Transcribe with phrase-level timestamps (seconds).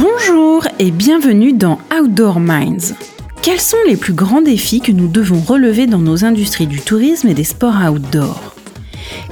[0.00, 2.94] Bonjour et bienvenue dans Outdoor Minds.
[3.42, 7.28] Quels sont les plus grands défis que nous devons relever dans nos industries du tourisme
[7.28, 8.54] et des sports outdoor?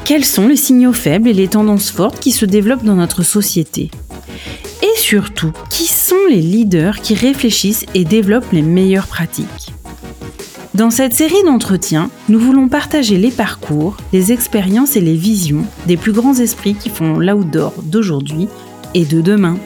[0.04, 3.90] Quels sont les signaux faibles et les tendances fortes qui se développent dans notre société?
[4.82, 9.72] Et surtout, qui sont les leaders qui réfléchissent et développent les meilleures pratiques?
[10.74, 15.96] Dans cette série d'entretiens, nous voulons partager les parcours, les expériences et les visions des
[15.96, 18.48] plus grands esprits qui font l'outdoor d'aujourd'hui
[18.92, 19.56] et de demain.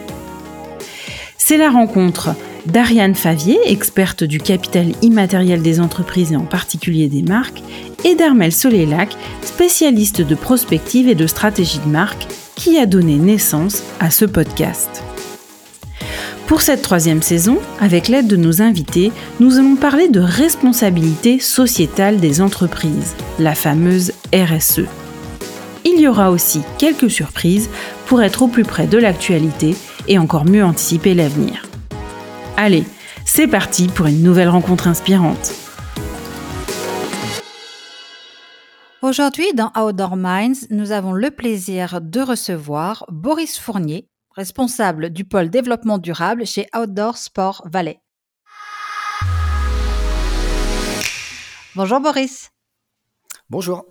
[1.45, 2.29] C'est la rencontre
[2.67, 7.61] d'Ariane Favier, experte du capital immatériel des entreprises et en particulier des marques,
[8.05, 9.09] et d'Armel Solélac,
[9.41, 15.03] spécialiste de prospective et de stratégie de marque, qui a donné naissance à ce podcast.
[16.47, 22.21] Pour cette troisième saison, avec l'aide de nos invités, nous allons parler de responsabilité sociétale
[22.21, 24.85] des entreprises, la fameuse RSE.
[25.83, 27.69] Il y aura aussi quelques surprises
[28.05, 29.75] pour être au plus près de l'actualité
[30.07, 31.65] et encore mieux anticiper l'avenir.
[32.57, 32.83] Allez,
[33.25, 35.53] c'est parti pour une nouvelle rencontre inspirante.
[39.01, 45.49] Aujourd'hui, dans Outdoor Minds, nous avons le plaisir de recevoir Boris Fournier, responsable du pôle
[45.49, 47.99] développement durable chez Outdoor Sport Valais.
[51.75, 52.51] Bonjour Boris.
[53.49, 53.85] Bonjour.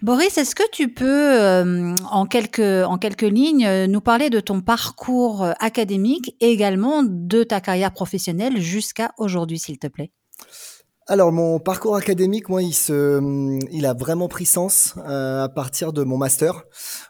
[0.00, 4.38] Boris, est-ce que tu peux, euh, en, quelques, en quelques lignes, euh, nous parler de
[4.38, 10.12] ton parcours euh, académique et également de ta carrière professionnelle jusqu'à aujourd'hui, s'il te plaît?
[11.08, 13.20] Alors mon parcours académique, moi, il se,
[13.72, 16.64] il a vraiment pris sens à partir de mon master,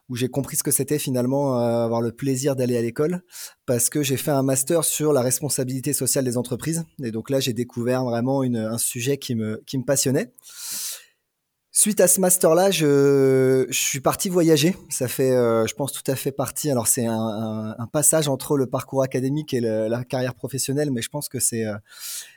[0.08, 3.22] où j'ai compris ce que c'était finalement avoir le plaisir d'aller à l'école,
[3.66, 7.40] parce que j'ai fait un master sur la responsabilité sociale des entreprises, et donc là
[7.40, 10.32] j'ai découvert vraiment une, un sujet qui me, qui me passionnait.
[11.80, 14.74] Suite à ce master-là, je, je, suis parti voyager.
[14.88, 16.72] Ça fait, euh, je pense, tout à fait partie.
[16.72, 21.02] Alors, c'est un, un, un, passage entre le parcours académique et la carrière professionnelle, mais
[21.02, 21.76] je pense que c'est euh,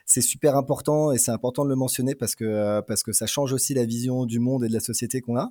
[0.05, 3.25] c'est super important et c'est important de le mentionner parce que euh, parce que ça
[3.25, 5.49] change aussi la vision du monde et de la société qu'on a.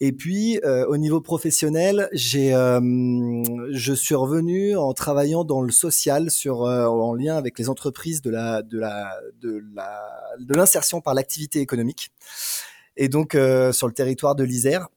[0.00, 6.60] Et puis, au niveau professionnel, j'ai, je suis revenu en travaillant dans le social, sur,
[6.62, 10.00] en lien avec les entreprises de la de la de la
[10.38, 12.12] de l'insertion par l'activité économique
[12.96, 14.88] et donc euh, sur le territoire de l'Isère.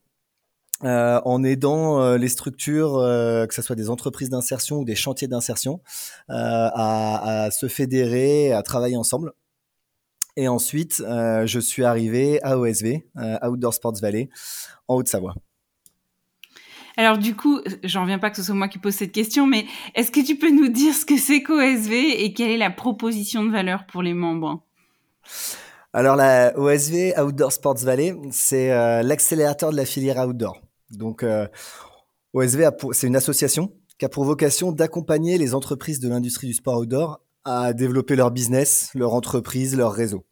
[0.83, 4.95] Euh, en aidant euh, les structures, euh, que ce soit des entreprises d'insertion ou des
[4.95, 5.79] chantiers d'insertion,
[6.29, 9.31] euh, à, à, se fédérer, à travailler ensemble.
[10.35, 13.05] Et ensuite, euh, je suis arrivé à OSV,
[13.43, 14.29] Outdoor Sports Valley,
[14.89, 15.35] en Haute-Savoie.
[16.97, 19.65] Alors du coup, j'en reviens pas que ce soit moi qui pose cette question, mais
[19.95, 23.43] est-ce que tu peux nous dire ce que c'est qu'OSV et quelle est la proposition
[23.43, 24.63] de valeur pour les membres?
[25.93, 30.59] Alors la OSV, Outdoor Sports Valley, c'est euh, l'accélérateur de la filière outdoor.
[30.89, 31.47] Donc euh,
[32.33, 36.79] OSV, c'est une association qui a pour vocation d'accompagner les entreprises de l'industrie du sport
[36.79, 40.25] outdoor à développer leur business, leur entreprise, leur réseau.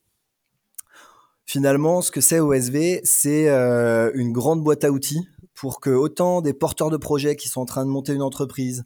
[1.45, 5.27] Finalement, ce que c'est OSV, c'est euh, une grande boîte à outils
[5.61, 8.83] pour que autant des porteurs de projets qui sont en train de monter une entreprise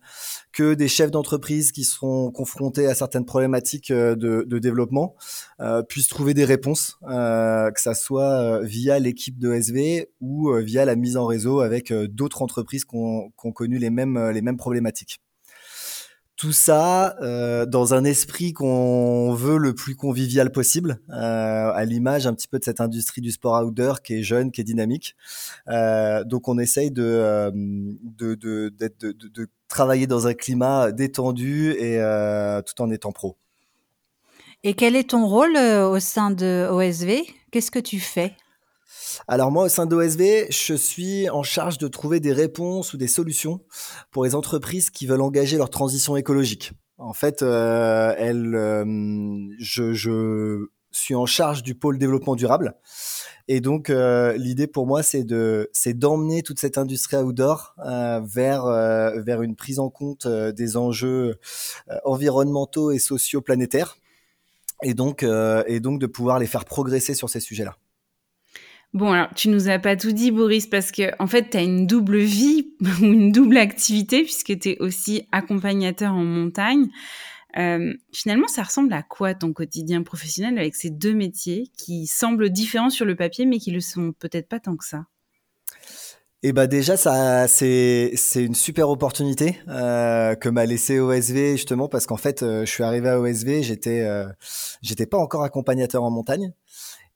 [0.52, 5.16] que des chefs d'entreprise qui seront confrontés à certaines problématiques euh, de, développement
[5.62, 10.84] euh, puissent trouver des réponses, euh, que ça soit via l'équipe de SV ou via
[10.84, 15.22] la mise en réseau avec d'autres entreprises qui ont, connu les mêmes problématiques
[16.46, 22.28] tout ça euh, dans un esprit qu'on veut le plus convivial possible, euh, à l'image
[22.28, 25.16] un petit peu de cette industrie du sport outdoor qui est jeune, qui est dynamique.
[25.70, 27.52] Euh, donc on essaye de,
[28.04, 32.00] de, travailler dans un climat détendu et
[32.64, 33.38] tout en étant pro.
[34.64, 38.36] Et quel est ton rôle au sein de OSV Qu'est-ce que tu fais?
[39.28, 43.08] Alors moi, au sein d'OSV, je suis en charge de trouver des réponses ou des
[43.08, 43.62] solutions
[44.12, 46.74] pour les entreprises qui veulent engager leur transition écologique.
[46.98, 48.86] En fait, euh, euh,
[49.60, 52.76] je, suis en charge du pôle développement durable.
[53.50, 57.76] Et donc, euh, l'idée pour moi, c'est de, c'est d'emmener toute cette industrie outdoor
[58.24, 61.38] vers une prise en compte des enjeux
[62.06, 63.98] environnementaux et sociaux planétaires,
[64.84, 67.76] et donc de pouvoir les faire progresser sur ces sujets-là.
[68.96, 71.62] Bon, alors, tu nous as pas tout dit, Boris, parce que, en fait, tu as
[71.62, 72.70] une double vie
[73.02, 76.88] ou une double activité, puisque tu es aussi accompagnateur en montagne.
[77.58, 82.50] Euh, finalement, ça ressemble à quoi ton quotidien professionnel avec ces deux métiers qui semblent
[82.50, 85.04] différents sur le papier, mais qui le sont peut-être pas tant que ça?
[86.48, 92.06] Eh bah déjà ça c'est une super opportunité euh, que m'a laissé OSV justement parce
[92.06, 94.08] qu'en fait euh, je suis arrivé à OSV j'étais
[94.84, 96.54] j'étais pas encore accompagnateur en montagne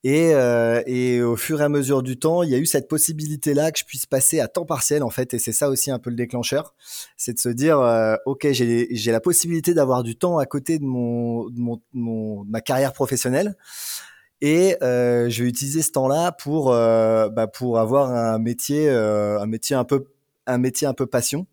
[0.06, 2.88] Et, euh, et, au fur et à mesure du temps, il y a eu cette
[2.88, 5.34] possibilité-là que je puisse passer à temps partiel, en fait.
[5.34, 6.74] Et c'est ça aussi un peu le déclencheur.
[7.18, 10.86] C'est de se dire, euh, OK, j'ai la possibilité d'avoir du temps à côté de,
[10.86, 13.56] mon, de mon, mon, ma carrière professionnelle.
[14.42, 19.40] Et euh, je vais utiliser ce temps-là pour, euh, bah, pour avoir un métier, euh,
[19.40, 20.06] un métier un peu,
[20.46, 21.46] un métier un peu passion.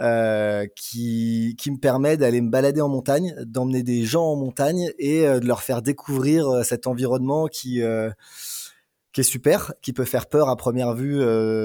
[0.00, 5.26] Euh, qui, me permet d'aller me balader en montagne, d'emmener des gens en montagne et
[5.26, 10.48] euh, de leur faire découvrir euh, cet environnement qui, est super, qui peut faire peur
[10.48, 11.20] à première vue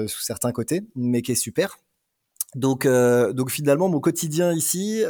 [0.06, 1.78] sous certains côtés, mais qui est super.
[2.54, 5.02] Donc, donc finalement, mon quotidien ici,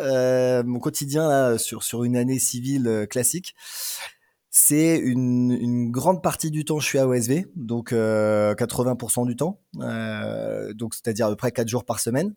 [0.64, 3.56] mon quotidien sur, sur une année civile classique,
[4.50, 9.60] c'est une, une, grande partie du temps, je suis à OSV, donc 80% du temps,
[10.74, 12.34] donc c'est-à-dire à peu près 4 jours par semaine.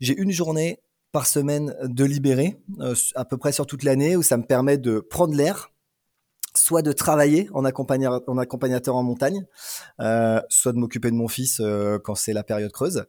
[0.00, 0.80] J'ai une journée
[1.12, 4.76] par semaine de libéré, euh, à peu près sur toute l'année, où ça me permet
[4.76, 5.70] de prendre l'air,
[6.56, 9.46] soit de travailler en, accompagnateur en, accompagnateur en montagne,
[10.00, 13.04] euh, soit de m'occuper de mon fils euh, quand c'est la période creuse.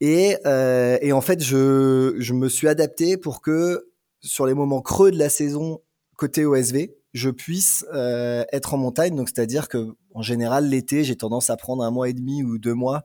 [0.00, 3.88] Et, euh, et en fait, je, je me suis adapté pour que
[4.20, 5.80] sur les moments creux de la saison
[6.16, 9.16] côté OSV, je puisse euh, être en montagne.
[9.16, 12.58] Donc, c'est-à-dire que en général, l'été, j'ai tendance à prendre un mois et demi ou
[12.58, 13.02] deux mois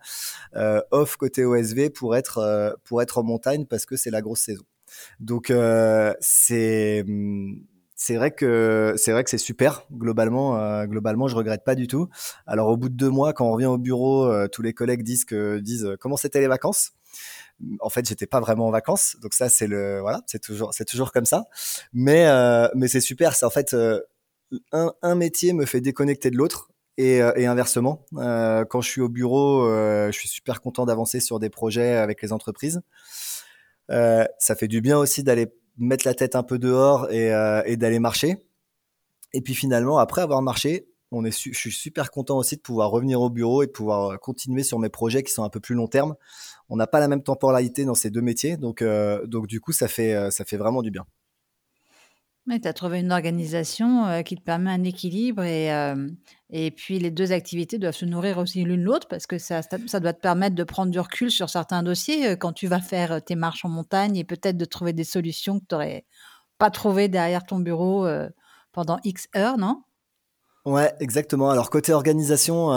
[0.55, 4.21] euh, off côté OSV pour être euh, pour être en montagne parce que c'est la
[4.21, 4.63] grosse saison.
[5.19, 7.05] Donc, euh, c'est
[7.95, 11.85] c'est vrai que c'est vrai que c'est super globalement euh, globalement je regrette pas du
[11.85, 12.09] tout
[12.47, 15.03] alors au bout de deux mois quand on revient au bureau euh, tous les collègues
[15.03, 16.93] disent que disent comment c'était les vacances?
[17.79, 20.85] En fait, j'étais pas vraiment en vacances, donc ça c'est le voilà, c'est toujours c'est
[20.85, 21.45] toujours comme ça.
[21.93, 23.75] Mais euh, mais c'est super, c'est en fait
[24.73, 28.05] euh, un, métier me fait déconnecter de l'autre et, euh, inversement.
[28.17, 32.21] Euh, quand je suis au bureau, je suis super content d'avancer sur des projets avec
[32.21, 32.81] les entreprises.
[33.89, 35.47] ça fait du bien aussi d'aller
[35.77, 38.37] mettre la tête un peu dehors et d'aller marcher.
[39.33, 43.29] Et puis finalement, après avoir marché, je suis super content aussi de pouvoir revenir au
[43.29, 46.15] bureau et de pouvoir continuer sur mes projets qui sont un peu plus long terme
[46.71, 49.73] on n'a pas la même temporalité dans ces deux métiers, donc, euh, donc du coup,
[49.73, 51.05] ça fait, euh, ça fait vraiment du bien.
[52.49, 55.69] tu as trouvé une organisation euh, qui te permet un équilibre et,
[56.49, 59.99] et puis les deux activités doivent se nourrir aussi l'une l'autre parce que ça, ça,
[59.99, 63.35] doit te permettre de prendre du recul sur certains dossiers quand tu vas faire tes
[63.35, 66.05] marches en montagne et peut-être de trouver des solutions que tu n'aurais
[66.57, 68.07] pas trouvées derrière ton bureau
[68.71, 69.83] pendant X heures, non?
[70.65, 71.49] Ouais, exactement.
[71.49, 72.71] Alors côté organisation,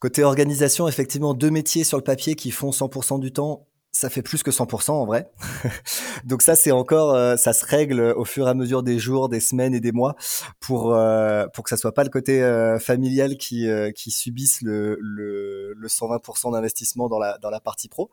[0.00, 4.22] Côté organisation, effectivement, deux métiers sur le papier qui font 100% du temps, ça fait
[4.22, 5.30] plus que 100% en vrai.
[6.24, 9.28] Donc ça, c'est encore, euh, ça se règle au fur et à mesure des jours,
[9.28, 10.16] des semaines et des mois
[10.58, 14.96] pour euh, pour que ça soit pas le côté euh, familial qui qui subisse le,
[15.02, 18.10] le, le 120% d'investissement dans la dans la partie pro.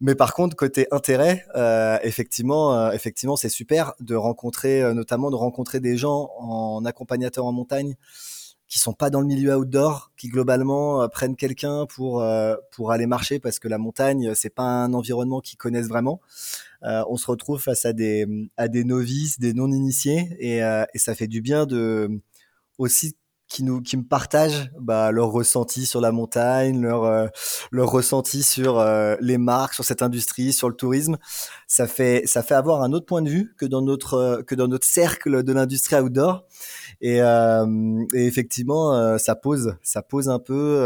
[0.00, 1.44] Mais par contre, côté intérêt,
[2.02, 7.96] effectivement, effectivement, c'est super de rencontrer, notamment de rencontrer des gens en accompagnateur en montagne
[8.70, 12.92] qui sont pas dans le milieu outdoor, qui globalement euh, prennent quelqu'un pour euh, pour
[12.92, 16.20] aller marcher parce que la montagne euh, c'est pas un environnement qu'ils connaissent vraiment.
[16.82, 20.58] on se retrouve face à des à des novices, des non initiés et,
[20.94, 22.20] et ça fait du bien de
[22.78, 23.16] aussi
[23.50, 27.26] qui nous qui me partagent bah, leur ressenti sur la montagne, leur euh,
[27.72, 31.18] leur ressenti sur euh, les marques, sur cette industrie, sur le tourisme.
[31.66, 34.54] Ça fait ça fait avoir un autre point de vue que dans notre euh, que
[34.54, 36.44] dans notre cercle de l'industrie outdoor.
[37.02, 40.76] Et, et effectivement, ça pose ça pose un peu.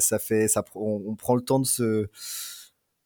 [0.00, 2.06] ça fait ça on, on, prend le temps de se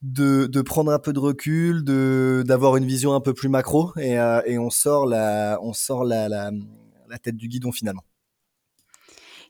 [0.03, 3.93] de, de prendre un peu de recul, de d'avoir une vision un peu plus macro
[3.99, 4.13] et,
[4.47, 6.53] et on sort la on sort la, la
[7.09, 8.05] la tête du guidon finalement.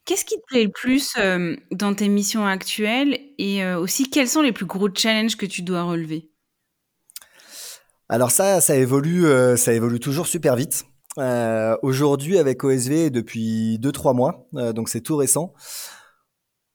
[0.07, 4.29] Qu'est-ce qui te plaît le plus euh, dans tes missions actuelles et euh, aussi quels
[4.29, 6.31] sont les plus gros challenges que tu dois relever?
[8.09, 10.85] Alors ça, ça évolue, euh, ça évolue toujours super vite.
[11.83, 15.55] Aujourd'hui, avec OSV, depuis 2-3 mois, donc c'est tout récent,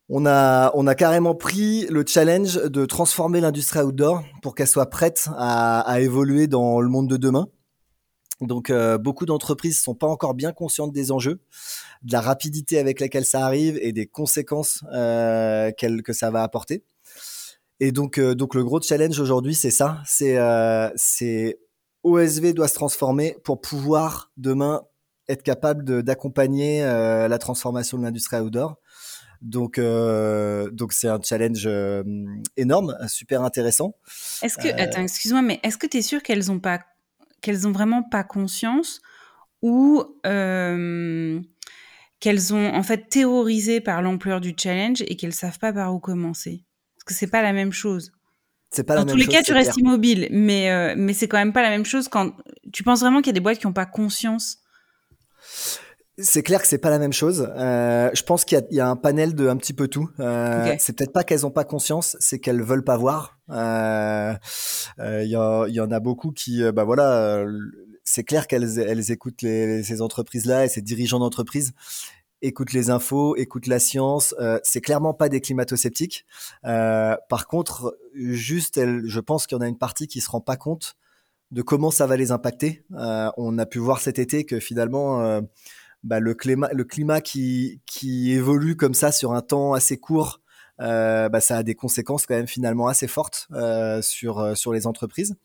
[0.08, 4.90] on a, on a carrément pris le challenge de transformer l'industrie outdoor pour qu'elle soit
[4.90, 7.46] prête à, à évoluer dans le monde de demain.
[8.42, 11.40] Donc euh, beaucoup d'entreprises sont pas encore bien conscientes des enjeux,
[12.02, 16.82] de la rapidité avec laquelle ça arrive et des conséquences euh, que ça va apporter.
[17.80, 21.58] Et donc euh, donc le gros challenge aujourd'hui c'est ça, c'est
[22.02, 24.82] OSV doit se transformer pour pouvoir demain
[25.28, 28.76] être capable d'accompagner la transformation de l'industrie outdoor.
[29.40, 31.68] Donc, euh, donc c'est un challenge
[32.56, 33.94] énorme, super intéressant.
[34.42, 36.80] Est-ce que, attends, excuse-moi, mais est-ce que tu es sûr qu'elles n'ont pas
[37.42, 39.02] qu'elles ont vraiment pas conscience
[39.60, 41.40] ou euh,
[42.20, 45.98] qu'elles ont en fait terrorisé par l'ampleur du challenge et qu'elles savent pas par où
[45.98, 46.64] commencer.
[46.94, 48.12] Parce que c'est pas la même chose.
[48.70, 51.52] C'est pas Dans tous les cas, tu restes immobile, mais euh, mais c'est quand même
[51.52, 52.32] pas la même chose quand
[52.72, 54.60] tu penses vraiment qu'il y a des boîtes qui n'ont pas conscience.
[56.18, 57.50] C'est clair que c'est pas la même chose.
[57.56, 60.08] Euh, je pense qu'il y, y, a un panel de un petit peu tout.
[60.20, 60.76] Euh, okay.
[60.78, 63.38] C'est peut-être pas qu'elles ont pas conscience, c'est qu'elles veulent pas voir.
[63.50, 64.34] Euh,
[64.98, 67.44] euh, il y, y, en a beaucoup qui, bah voilà,
[68.04, 71.72] c'est clair qu'elles elles écoutent les, ces entreprises-là et ces dirigeants d'entreprise
[72.42, 74.34] écoutent les infos, écoutent la science.
[74.40, 76.26] Euh, c'est clairement pas des climato-sceptiques.
[76.64, 80.28] Euh, par contre, juste, elle, je pense qu'il y en a une partie qui se
[80.28, 80.96] rend pas compte
[81.52, 82.84] de comment ça va les impacter.
[82.96, 85.40] Euh, on a pu voir cet été que finalement, euh,
[86.04, 90.40] bah, le climat, le climat qui, qui évolue comme ça sur un temps assez court,
[90.80, 93.48] euh, bah, ça a des conséquences quand même finalement assez fortes
[94.02, 95.36] sur sur les entreprises.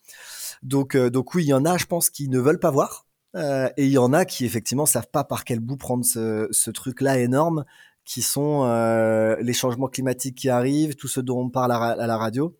[0.62, 3.08] Donc donc oui, il y en a, je pense, qui ne veulent pas voir.
[3.36, 6.48] Euh, et il y en a qui effectivement savent pas par quel bout prendre ce,
[6.50, 7.64] ce truc-là énorme,
[8.04, 12.06] qui sont euh, les changements climatiques qui arrivent, tout ce dont on parle à, à,
[12.06, 12.56] la radio.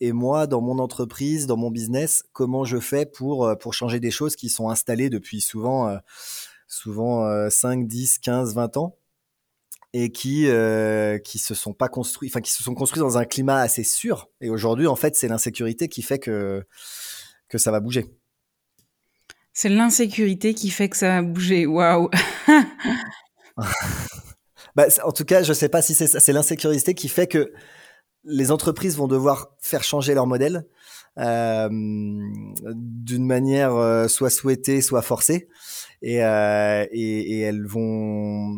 [0.00, 4.00] Et moi, dans mon entreprise, dans mon business, comment je fais pour euh, pour changer
[4.00, 5.98] des choses qui sont installées depuis souvent euh,
[6.74, 8.98] souvent euh, 5, 10, 15, 20 ans
[9.92, 13.24] et qui euh, qui se sont pas construits, enfin qui se sont construits dans un
[13.24, 14.28] climat assez sûr.
[14.40, 16.66] Et aujourd'hui, en fait, c'est l'insécurité qui fait que
[17.48, 18.06] que ça va bouger.
[19.52, 21.64] C'est l'insécurité qui fait que ça va bouger.
[21.64, 22.10] Waouh.
[24.74, 26.18] bah, en tout cas, je sais pas si c'est ça.
[26.18, 27.52] C'est l'insécurité qui fait que
[28.24, 30.66] les entreprises vont devoir faire changer leur modèle
[31.16, 35.48] d'une manière euh, soit souhaitée, soit forcée,
[36.02, 38.56] et, euh, et, et, elles vont,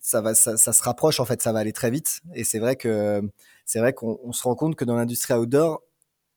[0.00, 2.20] ça va, ça, ça, se rapproche en fait, ça va aller très vite.
[2.34, 3.22] Et c'est vrai que
[3.66, 5.82] c'est vrai qu'on se rend compte que dans l'industrie outdoor,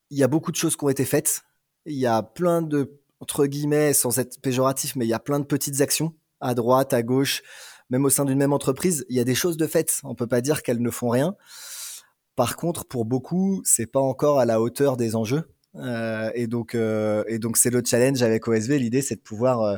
[0.09, 1.43] il y a beaucoup de choses qui ont été faites.
[1.85, 5.39] Il y a plein de entre guillemets, sans être péjoratif, mais il y a plein
[5.39, 7.41] de petites actions à droite, à gauche,
[7.89, 9.05] même au sein d'une même entreprise.
[9.07, 10.01] Il y a des choses de fait.
[10.03, 11.37] On peut pas dire qu'elles ne font rien.
[12.35, 15.43] Par contre, pour beaucoup, c'est pas encore à la hauteur des enjeux.
[15.75, 18.79] Euh, et donc, euh, et donc, c'est le challenge avec OSV.
[18.79, 19.77] L'idée, c'est de pouvoir euh,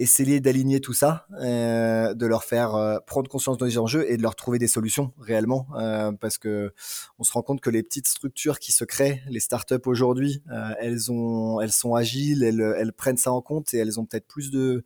[0.00, 4.22] essayer d'aligner tout ça, euh, de leur faire euh, prendre conscience des enjeux et de
[4.22, 6.72] leur trouver des solutions réellement, euh, parce que
[7.18, 10.42] on se rend compte que les petites structures qui se créent, les startups aujourd'hui,
[10.80, 14.26] elles ont, elles sont agiles, elles, elles prennent ça en compte et elles ont peut-être
[14.26, 14.84] plus de,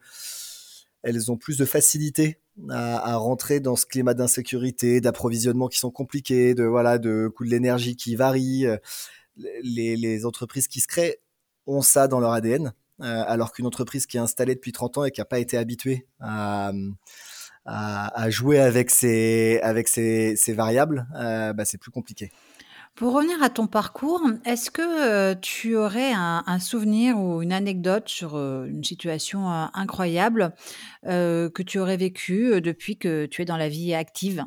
[1.04, 2.38] elles ont plus de facilité
[2.70, 7.50] à, rentrer dans ce climat d'insécurité, d'approvisionnement qui sont compliqués, de voilà, de coûts de
[7.50, 8.66] l'énergie qui varient.
[9.36, 11.20] Les, entreprises qui se créent
[11.66, 15.04] ont ça dans leur ADN euh, alors qu'une entreprise qui est installée depuis 30 ans
[15.04, 16.70] et qui n'a pas été habituée à,
[18.28, 19.60] jouer avec ces
[20.48, 22.30] variables, euh, bah, c'est plus compliqué.
[22.94, 28.08] Pour revenir à ton parcours, est-ce que euh, tu aurais un, souvenir ou une anecdote
[28.08, 30.54] sur euh, une situation euh, incroyable
[31.02, 34.44] que tu aurais vécue depuis que tu es dans la vie active?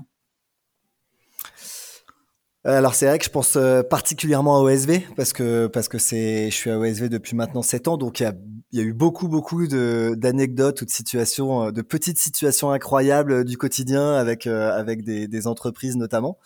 [2.73, 6.49] Alors c'est vrai que je pense euh, particulièrement à OSV parce que parce que c'est
[6.51, 8.33] je suis à OSV depuis maintenant 7 ans donc il y a,
[8.73, 13.31] y a eu beaucoup beaucoup de d'anecdotes ou de situations euh, de petites situations incroyables
[13.31, 16.37] euh, du quotidien avec avec des, des, entreprises notamment.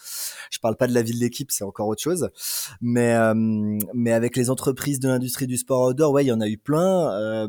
[0.52, 2.30] Je parle pas de la vie de l'équipe, c'est encore autre chose.
[2.82, 3.16] Mais
[3.94, 6.58] mais avec les entreprises de l'industrie du sport outdoor, ouais, il y en a eu
[6.58, 7.48] plein.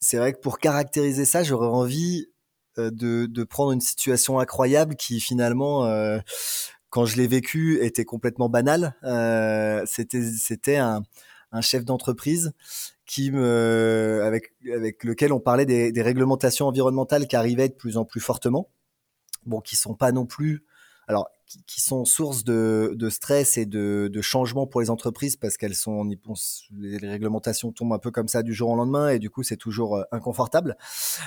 [0.00, 2.26] c'est vrai que pour caractériser ça, j'aurais envie
[2.76, 5.84] de, de prendre une situation incroyable qui finalement
[6.90, 8.94] quand je l'ai vécu, était complètement banal.
[9.04, 11.02] Euh, c'était c'était un,
[11.52, 12.52] un chef d'entreprise
[13.06, 17.96] qui me avec avec lequel on parlait des, des, réglementations environnementales qui arrivaient de plus
[17.96, 18.68] en plus fortement.
[19.46, 20.64] Bon, qui sont pas non plus
[21.10, 25.34] alors qui, qui sont source de, de, stress et de, de changement pour les entreprises
[25.34, 26.08] parce qu'elles sont
[26.78, 29.56] les réglementations tombent un peu comme ça du jour au lendemain et du coup c'est
[29.56, 30.76] toujours euh, inconfortable.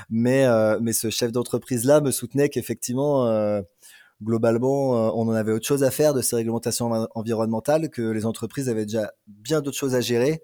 [0.10, 3.62] Mais euh, mais ce chef d'entreprise là me soutenait qu'effectivement euh,
[4.24, 8.26] globalement, euh, on en avait autre chose à faire de ces réglementations environnementales, que les
[8.26, 10.42] entreprises avaient déjà bien d'autres choses à gérer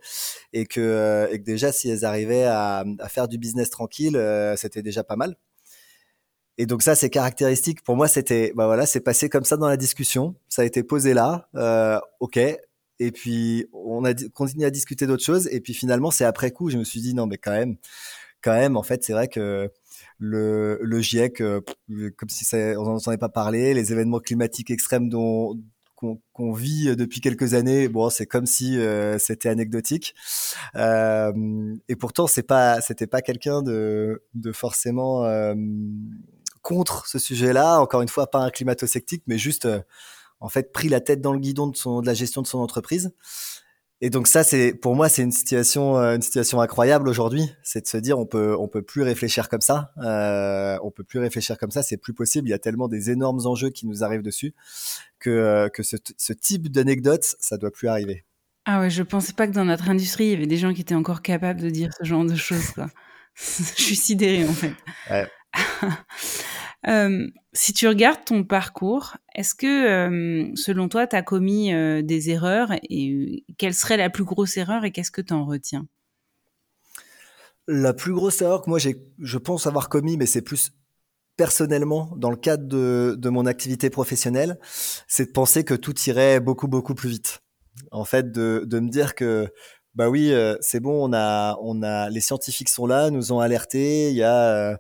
[0.54, 4.56] et que, euh, et que déjà, si elles arrivaient à, faire du business tranquille, euh,
[4.56, 5.36] c'était déjà pas mal.
[6.58, 7.84] Et donc ça, c'est caractéristique.
[7.84, 10.36] Pour moi, c'était, bah voilà, c'est passé comme ça dans la discussion.
[10.50, 11.50] Ça a été posé là,
[12.20, 12.38] ok.
[13.02, 15.48] Et puis on a continué à discuter d'autres choses.
[15.52, 17.78] Et puis finalement, c'est après coup, je me suis dit non, mais quand même,
[18.42, 19.72] quand même, en fait, c'est vrai que
[20.20, 21.62] le, le GIEC, euh,
[22.18, 25.60] comme si ça, on n'en entendait pas parler, les événements climatiques extrêmes dont
[25.96, 30.16] qu'on qu vit depuis quelques années, bon, c'est comme si euh, c'était anecdotique.
[30.76, 35.56] Euh, et pourtant, c'est pas, c'était pas quelqu'un de, de forcément euh,
[36.62, 37.82] contre ce sujet-là.
[37.82, 39.82] Encore une fois, pas un climato-sceptique, mais juste, euh,
[40.40, 42.60] en fait, pris la tête dans le guidon de, son, de la gestion de son
[42.60, 43.12] entreprise.
[44.02, 47.52] Et donc ça, c'est pour moi, c'est une situation, euh, une situation incroyable aujourd'hui.
[47.64, 49.92] C'est de se dire, on peut, on peut plus réfléchir comme ça.
[49.98, 51.84] Euh, on peut plus réfléchir comme ça.
[51.84, 52.48] C'est plus possible.
[52.48, 54.56] Il y a tellement des énormes enjeux qui nous arrivent dessus
[55.20, 58.26] que euh, que ce, ce type d'anecdote, ça doit plus arriver.
[58.66, 60.82] Ah ouais, je pensais pas que dans notre industrie, il y avait des gens qui
[60.82, 62.72] étaient encore capables de dire ce genre de choses.
[62.72, 62.88] Quoi.
[63.36, 64.74] je suis sidérée en fait.
[65.10, 65.28] Ouais.
[66.86, 71.72] si tu regardes ton parcours, est-ce que, selon toi, tu as commis
[72.04, 75.88] des erreurs et quelle serait la plus grosse erreur et qu'est-ce que tu en retiens?
[77.68, 80.72] La plus grosse erreur que moi, je pense avoir commis, mais c'est plus
[81.38, 84.60] personnellement dans le cadre de, mon activité professionnelle,
[85.08, 87.42] c'est de penser que tout irait beaucoup, beaucoup plus vite.
[87.92, 89.48] En fait, de me dire que
[90.00, 93.42] bah oui, euh, c'est bon, on a, on a, les scientifiques sont là, nous ont
[93.42, 94.12] alertés.
[94.12, 94.78] Il y a, euh,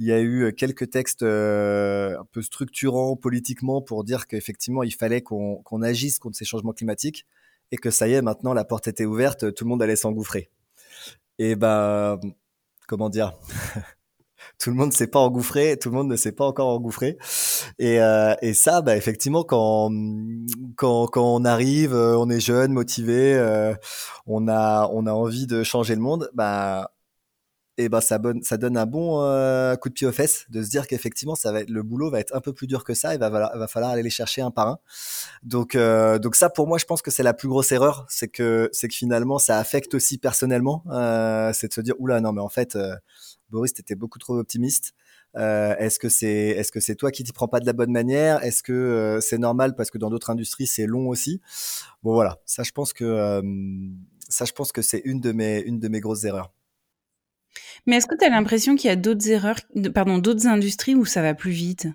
[0.00, 4.92] il y a eu quelques textes euh, un peu structurants politiquement pour dire qu'effectivement il
[4.92, 7.26] fallait qu'on qu'on agisse contre ces changements climatiques
[7.70, 10.50] et que ça y est, maintenant la porte était ouverte, tout le monde allait s'engouffrer.
[11.38, 12.18] Et ben,
[12.88, 13.34] comment dire?
[14.58, 17.18] tout le monde ne s'est pas engouffré, tout le monde ne s'est pas encore engouffré.
[17.78, 19.90] Et, euh, et ça, bah, effectivement, quand,
[20.76, 23.74] quand, quand on arrive, euh, on est jeune, motivé, euh,
[24.26, 26.92] on, a, on a envie de changer le monde, bah,
[27.78, 30.70] et ben ça, ça donne un bon euh, coup de pied aux fesses de se
[30.70, 33.14] dire qu'effectivement ça va être, le boulot va être un peu plus dur que ça
[33.14, 34.78] et va, va falloir aller les chercher un par un.
[35.42, 38.28] Donc euh, donc ça pour moi je pense que c'est la plus grosse erreur, c'est
[38.28, 42.32] que c'est que finalement ça affecte aussi personnellement, euh, c'est de se dire oula non
[42.32, 42.76] mais en fait
[43.50, 44.94] Boris, tu étais beaucoup trop optimiste.
[45.36, 47.92] Euh, est-ce que c'est est-ce que c'est toi qui t'y prends pas de la bonne
[47.92, 48.42] manière?
[48.42, 51.40] Est-ce que euh, c'est normal parce que dans d'autres industries c'est long aussi?
[52.02, 53.42] Bon voilà, ça je pense que euh,
[54.28, 56.52] ça je pense que c'est une de mes une de mes grosses erreurs.
[57.86, 59.60] Mais est-ce que tu as l'impression qu'il y a d'autres erreurs
[59.94, 61.88] pardon, d'autres industries où ça va plus vite?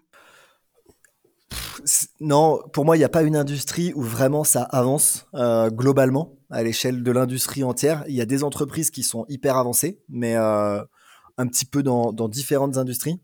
[2.20, 6.64] Non, pour moi, il n'y a pas une industrie où vraiment ça avance globalement à
[6.64, 8.04] l'échelle de l'industrie entière.
[8.08, 12.78] Il y a des entreprises qui sont hyper avancées, mais un petit peu dans, différentes
[12.78, 13.20] industries.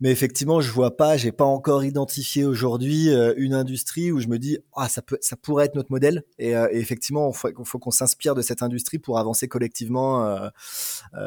[0.00, 4.26] Mais effectivement, je vois pas, j'ai pas encore identifié aujourd'hui euh, une industrie où je
[4.26, 6.22] me dis ah ça peut, ça pourrait être notre modèle.
[6.38, 10.50] Et, euh, effectivement, il faut, qu'on s'inspire de cette industrie pour avancer collectivement euh,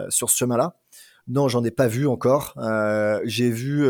[0.09, 0.77] sur ce chemin-là.
[1.27, 2.55] Non, j'en ai pas vu encore.
[3.23, 3.85] j'ai vu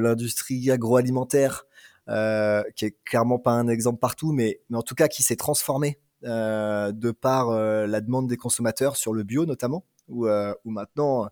[0.00, 1.64] l'industrie agroalimentaire,
[2.06, 5.98] qui est clairement pas un exemple partout, mais, mais en tout cas qui s'est transformée
[6.22, 11.28] de par la demande des consommateurs sur le bio notamment, où, où maintenant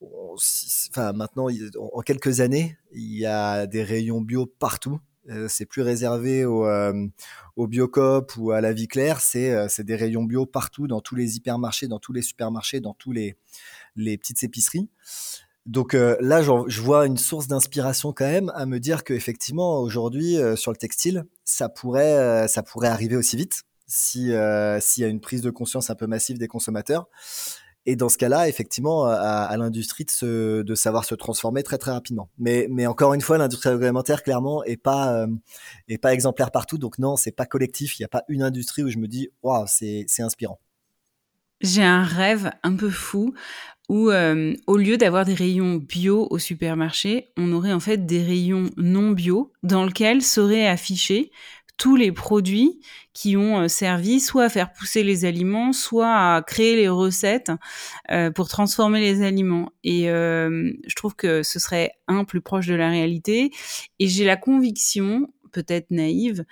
[0.00, 1.48] enfin maintenant,
[1.92, 5.00] en quelques années, il y a des rayons bio partout.
[5.30, 7.06] Euh, c'est plus réservé au, euh,
[7.58, 11.36] Biocop ou à la vie claire, c'est euh, des rayons bio partout, dans tous les
[11.36, 13.36] hypermarchés, dans tous les supermarchés, dans tous les,
[13.96, 14.88] petites épiceries.
[15.66, 20.70] Donc là, je vois une source d'inspiration quand même à me dire qu'effectivement, aujourd'hui, sur
[20.70, 24.30] le textile, ça pourrait, ça pourrait arriver aussi vite si
[24.80, 27.06] s'il y a une prise de conscience un peu massive des consommateurs.
[27.90, 32.28] Et dans ce cas-là, effectivement, à, l'industrie de, savoir se transformer très très rapidement.
[32.36, 35.26] Mais, encore une fois, l'industrie agroalimentaire clairement euh,
[35.88, 36.76] est pas exemplaire partout.
[36.76, 37.98] Donc non, c'est pas collectif.
[37.98, 40.60] Il n'y a pas une industrie où je me dis waouh, c'est inspirant.
[41.62, 43.32] J'ai un rêve un peu fou
[43.88, 48.22] où euh, au lieu d'avoir des rayons bio au supermarché, on aurait en fait des
[48.22, 51.32] rayons non bio dans lesquels seraient affichés
[51.78, 52.80] tous les produits
[53.14, 57.52] qui ont euh, servi soit à faire pousser les aliments, soit à créer les recettes
[58.10, 59.72] euh, pour transformer les aliments.
[59.84, 63.50] Et euh, je trouve que ce serait un plus proche de la réalité.
[63.98, 66.44] Et j'ai la conviction peut-être naïve,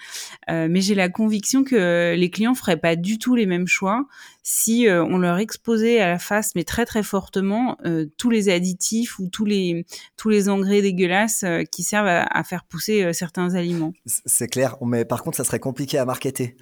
[0.48, 4.06] mais j'ai la conviction que les clients feraient pas du tout les mêmes choix
[4.48, 8.48] si euh, on leur exposait à la face, mais très très fortement, euh, tous les
[8.48, 9.84] additifs ou tous les
[10.16, 13.92] tous les engrais dégueulasses qui servent à, faire pousser certains aliments.
[14.06, 16.56] C'est clair, mais par contre, ça serait compliqué à marketer.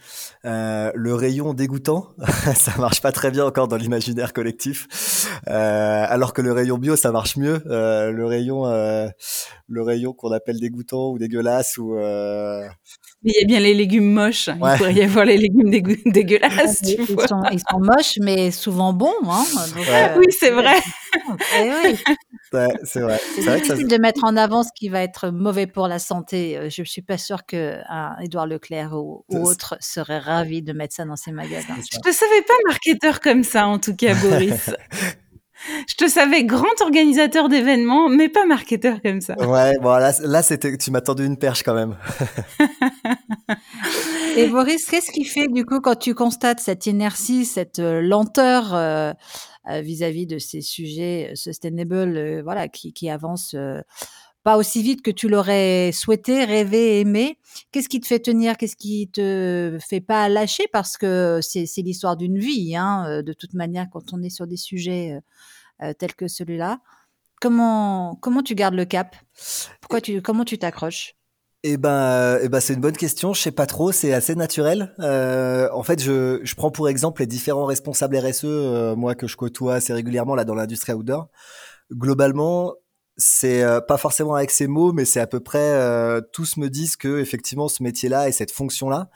[0.44, 2.09] le rayon dégoûtant,
[2.57, 7.12] ça marche pas très bien encore dans l'imaginaire collectif, alors que le rayon bio, ça
[7.12, 7.61] marche mieux.
[7.66, 8.64] le rayon
[9.68, 12.66] le rayon qu'on appelle dégoûtant ou dégueulasse ou euh,
[13.23, 14.49] il y a bien les légumes moches.
[14.49, 15.70] Il pourrait y avoir les légumes
[16.07, 16.83] dégueulasses.
[16.83, 17.01] Ils,
[17.53, 19.13] ils, sont, moches, mais souvent bons.
[19.29, 19.45] Hein,
[19.77, 20.77] euh, oui, c'est vrai.
[21.61, 21.99] oui.
[22.85, 23.21] c'est vrai.
[23.35, 26.57] C'est difficile de mettre en avant ce qui va être mauvais pour la santé.
[26.57, 27.79] Euh, je ne suis pas sûre que
[28.23, 31.77] Édouard Leclerc ou, ou autre serait ravi de mettre ça dans ses magasins.
[31.91, 34.71] Je ne savais pas marketeur comme ça, en tout cas, Boris.
[35.88, 39.35] Je te savais grand organisateur d'événements, mais pas marketeur comme ça.
[39.38, 41.96] Ouais, bon, là, là c'était, tu m'as tendu une perche quand même.
[44.37, 48.74] Et Boris, qu'est-ce qui fait du coup quand tu constates cette inertie, cette euh, lenteur
[48.74, 49.12] euh,
[49.70, 53.57] euh, vis-à-vis de ces sujets sustainable, voilà, qui, qui avancent
[54.44, 57.38] pas aussi vite que tu l'aurais souhaité, rêvé, aimé?
[57.72, 58.59] Qu'est-ce qui te fait tenir?
[58.59, 60.64] Qu'est-ce qui te fait pas lâcher?
[60.70, 64.59] Parce que c'est l'histoire d'une vie, hein, de toute manière, quand on est sur des
[64.59, 65.20] sujets euh,
[65.99, 66.81] tel que celui-là.
[67.41, 69.17] Comment, comment tu gardes le cap?
[69.81, 71.15] Pourquoi tu, Comment tu t'accroches?
[71.67, 73.33] Eh ben, eh ben c'est une bonne question.
[73.33, 73.91] Je sais pas trop.
[73.91, 74.95] C'est assez naturel.
[75.01, 79.27] Euh, en fait, je, je prends pour exemple les différents responsables RSE, euh, moi que
[79.27, 81.29] je côtoie assez régulièrement là dans l'industrie outdoor.
[81.91, 82.75] Globalement,
[83.17, 87.21] c'est pas forcément avec ces mots, mais c'est à peu près tous me disent que
[87.21, 89.11] effectivement ce métier-là et cette fonction-là,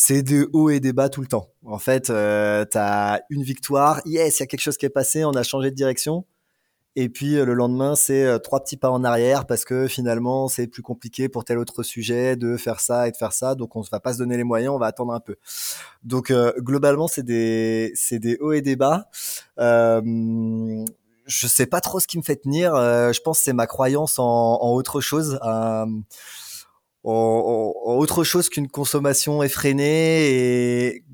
[0.00, 1.48] c'est des hauts et des bas tout le temps.
[1.66, 4.90] En fait, euh, tu as une victoire, yes, il y a quelque chose qui est
[4.90, 6.24] passé, on a changé de direction.
[6.94, 10.82] Et puis le lendemain, c'est trois petits pas en arrière parce que finalement, c'est plus
[10.82, 13.56] compliqué pour tel autre sujet de faire ça et de faire ça.
[13.56, 15.34] Donc, on ne va pas se donner les moyens, on va attendre un peu.
[16.04, 19.08] Donc, globalement, c'est des, c'est des hauts et des bas.
[19.58, 20.00] Euh,
[21.26, 22.72] je sais pas trop ce qui me fait tenir.
[22.76, 25.40] je pense que c'est ma croyance en, en autre chose.
[25.44, 25.86] Euh,
[27.04, 31.04] en, autre chose qu'une consommation effrénée et,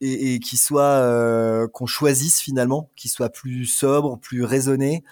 [0.00, 5.04] et, et qui soit euh, qu'on choisisse finalement, qui soit plus sobre, plus raisonné,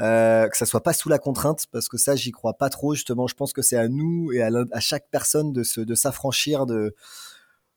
[0.00, 2.94] euh, que ça soit pas sous la contrainte, parce que ça j'y crois pas trop
[2.94, 3.26] justement.
[3.26, 6.94] Je pense que c'est à nous et à, chaque personne de se de s'affranchir de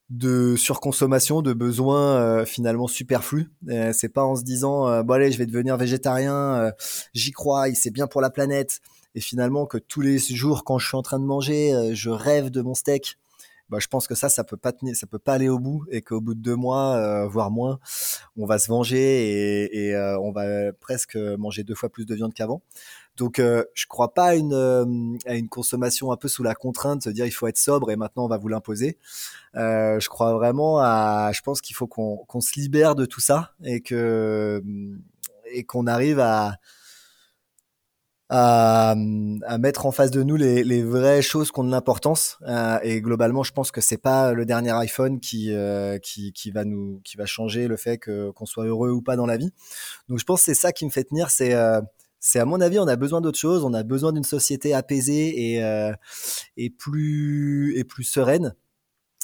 [0.10, 3.52] de surconsommation, de besoins euh, finalement superflus.
[3.94, 6.72] c'est pas en se disant euh, bon allez je vais devenir végétarien, euh,
[7.14, 8.82] j'y crois, c'est bien pour la planète
[9.16, 12.10] et finalement que tous les jours quand je suis en train de manger, euh, je
[12.10, 13.18] rêve de mon steak.
[13.70, 15.86] Bah, je pense que ça, ça peut pas tenir, ça peut pas aller au bout,
[15.92, 17.80] et qu'au bout de deux mois, euh, voire moins,
[18.36, 22.34] on va se venger et, euh, on va presque manger deux fois plus de viande
[22.34, 22.64] qu'avant.
[23.16, 27.10] Donc, je crois pas à une, à une consommation un peu sous la contrainte, se
[27.10, 28.98] dire il faut être sobre et maintenant on va vous l'imposer.
[29.54, 33.52] je crois vraiment à, je pense qu'il faut qu'on qu'on se libère de tout ça
[33.64, 34.64] et que
[35.52, 36.56] et qu'on arrive à
[38.30, 42.38] à, à, mettre en face de nous les, les vraies choses qui ont de l'importance.
[42.48, 46.52] Euh, et globalement, je pense que c'est pas le dernier iPhone qui, euh, qui, qui,
[46.52, 49.38] va nous, qui va changer le fait que qu'on soit heureux ou pas dans la
[49.38, 49.52] vie.
[50.08, 51.30] Donc, je pense que c'est ça qui me fait tenir.
[51.32, 51.82] C'est euh,
[52.20, 53.64] c'est à mon avis, on a besoin d'autre chose.
[53.64, 55.94] On a besoin d'une société apaisée et, euh,
[56.58, 58.56] et plus et plus sereine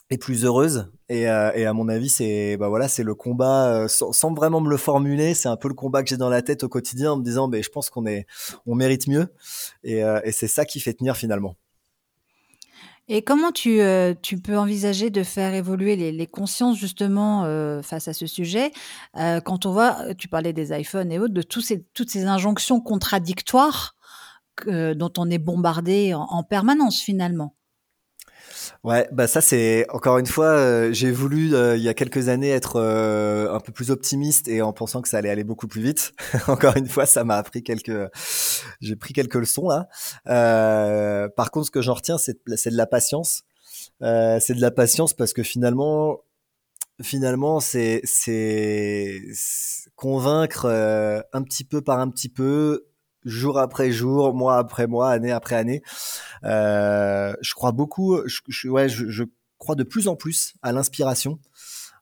[0.10, 0.92] et plus heureuse.
[1.10, 4.62] Et, euh, et à mon avis, c'est bah voilà, c'est le combat euh, sans, vraiment
[4.62, 5.34] me le formuler.
[5.34, 7.48] C'est un peu le combat que j'ai dans la tête au quotidien, en me disant,
[7.48, 8.26] ben je pense qu'on est,
[8.66, 9.28] on mérite mieux.
[9.84, 11.56] Et, euh, c'est ça qui fait tenir finalement.
[13.08, 13.82] Et comment tu,
[14.24, 17.44] tu peux envisager de faire évoluer les, les consciences justement
[17.84, 18.72] face à ce sujet?
[19.14, 22.82] Quand on voit, tu parlais des iPhones et autres, de tous ces, toutes ces injonctions
[22.82, 23.96] contradictoires
[24.66, 27.54] dont on est bombardé en permanence finalement
[28.84, 32.30] Ouais, bah ça c'est encore une fois, euh, j'ai voulu euh, il y a quelques
[32.30, 35.68] années être euh, un peu plus optimiste et en pensant que ça allait aller beaucoup
[35.68, 36.14] plus vite.
[36.48, 38.10] encore une fois, ça m'a appris quelques,
[38.82, 39.88] j'ai pris quelques leçons là.
[41.36, 43.44] par contre, ce que j'en retiens, c'est c'est de la patience.
[44.02, 46.20] c'est de la patience parce que finalement,
[47.02, 49.22] finalement, c'est c'est
[49.96, 50.66] convaincre
[51.34, 52.86] un petit peu par un petit peu
[53.26, 55.82] jour après jour, mois après mois, année après année.
[56.44, 59.24] Euh, je crois beaucoup, je, ouais, je, je,
[59.58, 61.40] crois de plus en plus à l'inspiration,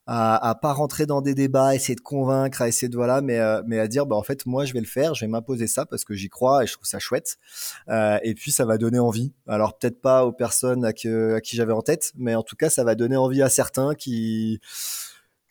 [0.06, 3.22] à, à pas rentrer dans des débats, à essayer de convaincre, à essayer de voilà,
[3.22, 5.30] mais euh, mais à dire bah en fait moi je vais le faire, je vais
[5.30, 7.38] m'imposer ça parce que j'y crois et je trouve ça chouette.
[7.88, 9.32] Euh, et puis ça va donner envie.
[9.46, 12.56] Alors peut-être pas aux personnes à, que, à qui j'avais en tête, mais en tout
[12.56, 14.60] cas ça va donner envie à certains qui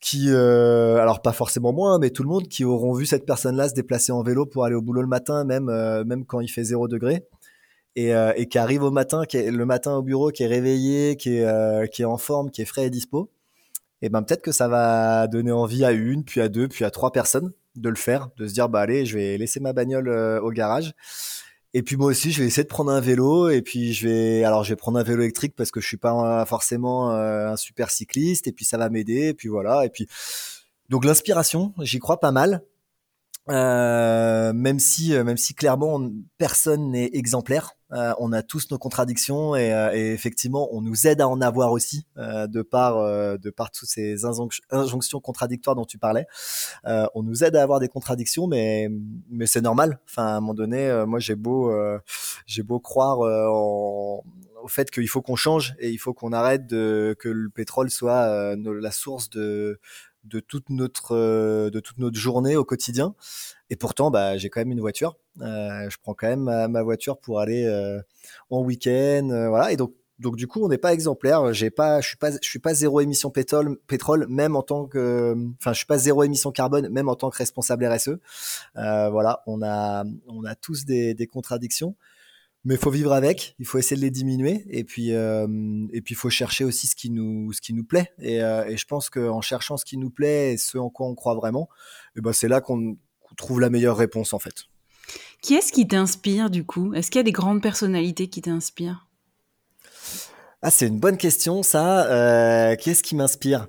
[0.03, 3.69] qui, euh, alors pas forcément moi, mais tout le monde, qui auront vu cette personne-là
[3.69, 6.49] se déplacer en vélo pour aller au boulot le matin, même, euh, même quand il
[6.49, 7.25] fait zéro degré,
[7.95, 10.47] et, euh, et qui arrive au matin, qui est, le matin au bureau, qui est
[10.47, 13.31] réveillé, qui est, euh, qui est en forme, qui est frais et dispo.
[14.01, 16.91] Et ben peut-être que ça va donner envie à une, puis à deux, puis à
[16.91, 20.09] trois personnes de le faire, de se dire bah allez, je vais laisser ma bagnole
[20.09, 20.93] euh, au garage
[21.75, 23.49] et puis moi aussi, je vais essayer de prendre un vélo.
[23.49, 25.97] Et puis je vais, alors je vais prendre un vélo électrique parce que je suis
[25.97, 28.47] pas forcément euh, un super cycliste.
[28.47, 29.29] Et puis ça va m'aider.
[29.29, 29.85] Et puis voilà.
[29.85, 30.07] Et puis
[30.89, 32.63] donc l'inspiration, j'y crois pas mal.
[33.49, 38.77] Euh, même si, euh, même si clairement personne n'est exemplaire, euh, on a tous nos
[38.77, 42.95] contradictions et, euh, et, effectivement on nous aide à en avoir aussi euh, de par
[43.37, 46.25] de par toutes ces injonctions contradictoires dont tu parlais.
[46.85, 48.89] on nous aide à avoir des contradictions, mais
[49.29, 49.99] mais c'est normal.
[50.09, 51.71] Enfin à un moment donné, moi j'ai beau
[52.45, 54.23] j'ai beau croire en,
[54.63, 58.55] au fait qu'il faut qu'on change et il faut qu'on arrête que le pétrole soit
[58.55, 59.79] la source de
[60.23, 63.15] de toute notre euh, de toute notre journée au quotidien.
[63.69, 65.17] Et pourtant, bah, j'ai quand même une voiture.
[65.41, 68.01] Euh, je prends quand même ma, voiture pour aller euh,
[68.49, 69.71] en week-end, euh, voilà.
[69.71, 71.53] Et donc donc du coup, on n'est pas exemplaire.
[71.53, 75.73] Je suis pas, je suis pas zéro émission pétrole, pétrole, même en tant que, enfin,
[75.73, 78.19] je suis pas zéro émission carbone, même en tant que responsable RSE.
[78.77, 81.95] Euh, voilà, on a, on a tous des contradictions
[82.65, 85.47] mais il faut vivre avec, il faut essayer de les diminuer et puis euh,
[85.91, 88.65] et puis il faut chercher aussi ce qui nous ce qui nous plaît et, euh,
[88.67, 91.35] et je pense qu'en cherchant ce qui nous plaît et ce en quoi on croit
[91.35, 91.67] vraiment,
[92.15, 94.65] et ben c'est là qu'on qu trouve la meilleure réponse en fait.
[95.41, 96.93] Qui est-ce qui t'inspire du coup?
[96.93, 99.07] Est-ce qu'il y a des grandes personnalités qui t'inspirent?
[100.61, 102.05] Ah c'est une bonne question ça.
[102.05, 103.67] Euh, qui est-ce qui m'inspire?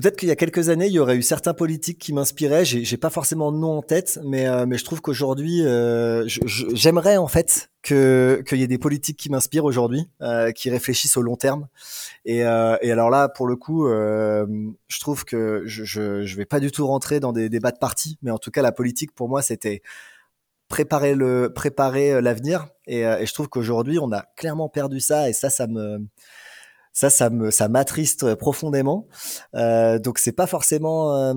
[0.00, 2.64] Peut-être qu'il y a quelques années, il y aurait eu certains politiques qui m'inspiraient.
[2.64, 7.18] J'ai, j'ai pas forcément de nom en tête, mais euh, je trouve qu'aujourd'hui, euh, j'aimerais
[7.18, 11.36] en fait qu'il y ait des politiques qui m'inspirent aujourd'hui, euh, qui réfléchissent au long
[11.36, 11.68] terme.
[12.24, 16.86] Et, alors là, pour le coup, je trouve que je, je vais pas du tout
[16.86, 19.82] rentrer dans des débats de parti, mais en tout cas, la politique pour moi, c'était
[20.68, 22.68] préparer l'avenir.
[22.86, 26.06] Et, et je trouve qu'aujourd'hui, on a clairement perdu ça, et ça, ça me
[27.00, 29.08] ça, ça me, ça m'attriste profondément.
[29.54, 31.32] Euh, donc c'est pas forcément, euh,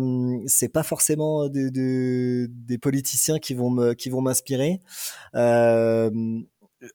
[0.46, 4.82] c'est pas forcément de, de, des politiciens qui vont qui vont m'inspirer.
[5.36, 6.12] Euh,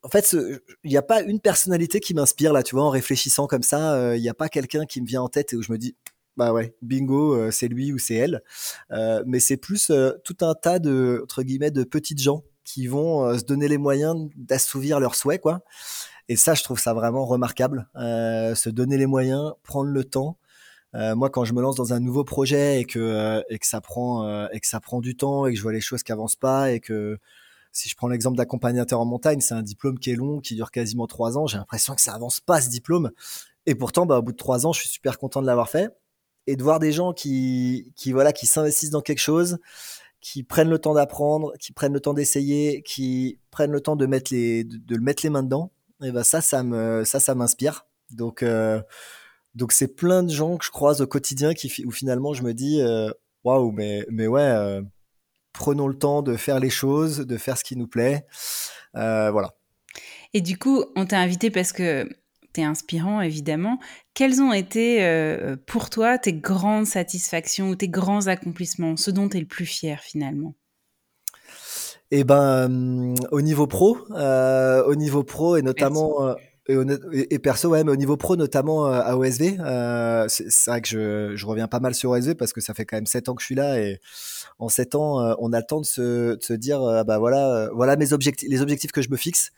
[0.03, 0.37] en fait,
[0.85, 3.95] il n'y a pas une personnalité qui m'inspire là, tu vois, en réfléchissant comme ça.
[3.95, 5.79] Euh, il n'y a pas quelqu'un qui me vient en tête et où je me
[5.79, 5.97] dis,
[6.37, 8.43] bah ouais, bingo, euh, c'est lui ou c'est elle.
[9.25, 9.91] mais c'est plus
[10.25, 14.29] tout un tas de entre guillemets de petites gens qui vont se donner les moyens
[14.37, 15.63] d'assouvir leurs souhaits, quoi.
[16.29, 17.89] Et ça, je trouve ça vraiment remarquable.
[17.97, 20.39] Euh, se donner les moyens, prendre le temps.
[20.95, 23.67] Euh, moi, quand je me lance dans un nouveau projet et que euh, et que
[23.67, 26.03] ça prend euh, et que ça prend du temps et que je vois les choses
[26.03, 27.19] qui avancent pas et que
[27.73, 30.71] si je prends l'exemple d'accompagnateur en montagne, c'est un diplôme qui est long, qui dure
[30.71, 31.47] quasiment trois ans.
[31.47, 33.11] J'ai l'impression que ça avance pas ce diplôme.
[33.67, 35.91] Et pourtant, bah, au bout de trois ans, je suis super content de l'avoir fait
[36.47, 39.59] et de voir des gens qui qui voilà qui s'investissent dans quelque chose
[40.21, 44.07] qui prennent le temps d'apprendre, qui prennent le temps d'essayer, qui prennent le temps de
[44.07, 47.21] mettre les de, de le mettre les mains dedans et ben ça, ça me, ça,
[47.21, 47.87] ça m'inspire.
[48.11, 48.81] Donc, euh,
[49.55, 52.55] donc c'est plein de gens que je croise au quotidien qui, où finalement je me
[52.55, 53.11] dis, euh,
[53.45, 54.83] waouh, mais, mais ouais, euh,
[55.53, 58.27] prenons le temps de faire les choses, de faire ce qui nous plaît,
[58.95, 59.55] voilà.
[60.35, 62.09] Et du coup, on t'a invité parce que
[62.53, 63.79] tu es inspirant, évidemment.
[64.15, 69.39] Quelles ont été pour toi tes grandes satisfactions ou tes grands accomplissements, ce dont tu
[69.39, 70.55] es le plus fier finalement?
[72.11, 76.35] Et eh ben, euh, au niveau pro, euh, au niveau pro et notamment
[76.71, 80.83] euh, et, perso, ouais, mais au niveau pro, notamment euh, à OSV, euh, c'est vrai
[80.83, 83.31] que je, je, reviens pas mal sur OSV parce que ça fait quand même 7
[83.31, 84.01] ans que je suis là et
[84.59, 87.71] en 7 ans, on a le temps de se, de se dire, ah bah voilà,
[87.73, 89.51] voilà mes objectifs, les objectifs que je me fixe.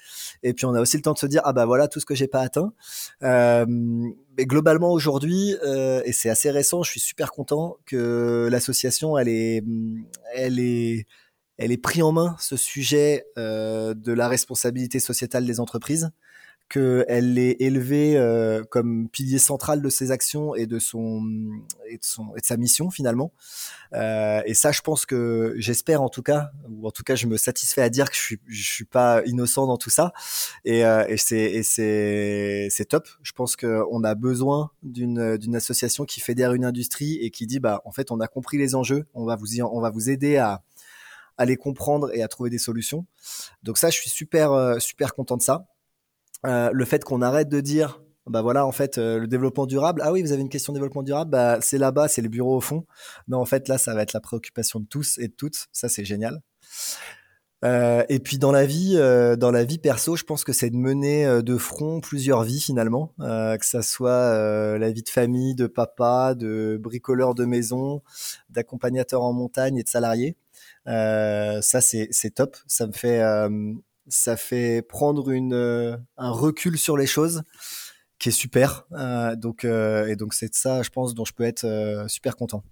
[0.45, 2.07] Et puis on a aussi le temps de se dire, ah bah voilà tout ce
[2.07, 2.73] que j'ai pas atteint.
[3.21, 5.57] mais globalement aujourd'hui,
[6.05, 9.65] et c'est assez récent, je suis super content que l'association, elle est,
[10.37, 11.07] elle est
[11.61, 16.11] elle est pris en main ce sujet euh, de la responsabilité sociétale des entreprises,
[16.71, 21.23] qu'elle est élevée euh, comme pilier central de ses actions et de son
[21.89, 23.33] et de, son, et de sa mission finalement.
[23.93, 27.27] Euh, et ça, je pense que j'espère en tout cas, ou en tout cas, je
[27.27, 30.13] me satisfais à dire que je suis je suis pas innocent dans tout ça.
[30.65, 33.09] Et, euh, et c'est c'est c'est top.
[33.23, 37.59] Je pense qu'on a besoin d'une d'une association qui fédère une industrie et qui dit
[37.59, 40.09] bah en fait on a compris les enjeux, on va vous y, on va vous
[40.09, 40.63] aider à
[41.41, 43.07] à les comprendre et à trouver des solutions.
[43.63, 45.67] Donc ça, je suis super euh, super content de ça.
[46.45, 50.03] Euh, le fait qu'on arrête de dire bah voilà en fait euh, le développement durable
[50.05, 51.31] ah oui vous avez une question de développement durable?
[51.31, 52.87] Bah c'est là-bas c'est le bureau au fond
[53.29, 55.89] non en fait là ça va être la préoccupation de tous et de toutes ça
[55.89, 56.41] c'est génial
[57.63, 58.97] et puis dans la vie,
[59.39, 63.13] dans la vie perso, je pense que c'est de mener de front plusieurs vies finalement,
[63.19, 68.01] que ça soit la vie de famille, de papa, de bricoleur de maison,
[68.49, 70.39] d'accompagnateur en montagne et de salarié.
[70.87, 72.57] Euh, ça, c'est top.
[72.67, 73.73] Ça me fait, euh,
[74.09, 77.43] ça fait prendre euh, un recul sur les choses
[78.19, 78.85] qui est super.
[79.37, 82.63] donc, et donc, c'est ça, je pense, dont je peux être super content.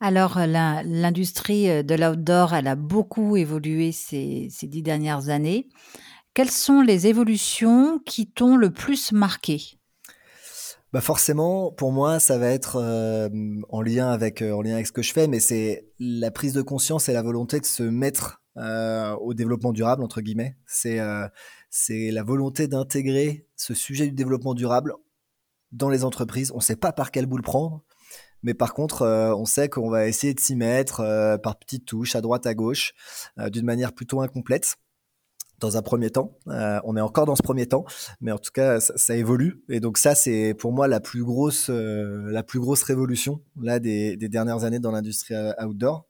[0.00, 5.70] Alors, l'industrie de l'outdoor, elle a beaucoup évolué ces, ces, dix dernières années.
[6.34, 9.78] Quelles sont les évolutions qui t'ont le plus marqué?
[10.94, 13.28] Bah forcément, pour moi, ça va être euh,
[13.68, 16.62] en lien avec euh, en lien ce que je fais, mais c'est la prise de
[16.62, 20.56] conscience et la volonté de se mettre euh, au développement durable entre guillemets.
[20.68, 21.00] C'est
[21.68, 24.94] c'est la volonté d'intégrer ce sujet du développement durable
[25.72, 26.52] dans les entreprises.
[26.52, 27.82] On ne sait pas par quel bout le prendre,
[28.44, 29.04] mais par contre,
[29.36, 30.98] on sait qu'on va essayer de s'y mettre
[31.42, 32.94] par petites touches, à droite, à gauche,
[33.48, 34.76] d'une manière plutôt incomplète
[35.60, 36.36] dans un premier temps.
[36.48, 37.84] Euh, on est encore dans ce premier temps,
[38.20, 39.62] mais en tout cas, ça, évolue.
[39.68, 43.78] Et donc ça, c'est pour moi la plus grosse, euh, la plus grosse révolution là
[43.78, 46.06] des, dernières années dans l'industrie euh, outdoor.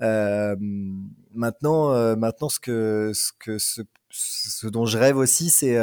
[0.00, 5.78] Maintenant, maintenant, ce que, ce dont je rêve aussi, c'est,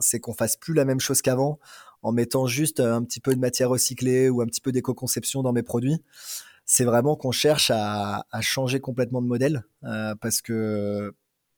[0.00, 1.58] c'est qu'on fasse plus la même chose qu'avant,
[2.02, 5.52] en mettant juste un petit peu de matière recyclée ou un petit peu d'éco-conception dans
[5.52, 6.02] mes produits
[6.64, 9.64] c'est vraiment qu'on cherche à, changer complètement de modèle
[10.20, 11.12] parce que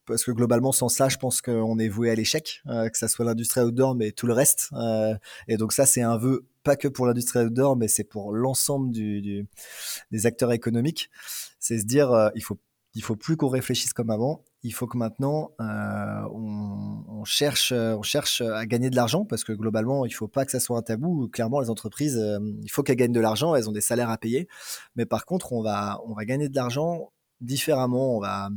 [0.07, 3.09] parce que globalement, sans ça, je pense qu'on est voué à l'échec, euh, que ça
[3.09, 4.71] soit l'industrie outdoor, mais tout le reste.
[4.75, 5.14] Euh,
[5.49, 8.93] et donc ça, c'est un vœu pas que pour l'industrie outdoor, mais c'est pour l'ensemble
[8.93, 11.11] des acteurs économiques.
[11.59, 12.59] C'est se dire, euh, il faut
[12.97, 14.45] Il faut plus qu'on réfléchisse comme avant.
[14.62, 20.07] Il faut que maintenant on, cherche, on cherche à gagner de l'argent parce que globalement,
[20.07, 21.29] il faut pas que ça soit un tabou.
[21.29, 22.19] Clairement, les entreprises,
[22.62, 23.55] il faut qu'elles gagnent de l'argent.
[23.57, 24.47] Elles ont des salaires à payer,
[24.97, 28.17] mais par contre, on va, on va gagner de l'argent différemment.
[28.17, 28.49] On va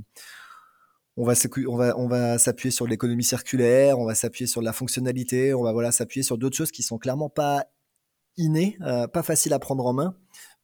[1.18, 5.92] on va, s'appuyer sur l'économie circulaire, on va s'appuyer sur la fonctionnalité, on va voilà,
[5.92, 7.66] s'appuyer sur d'autres choses qui sont clairement pas
[8.38, 10.16] innées, euh, pas faciles à prendre en main,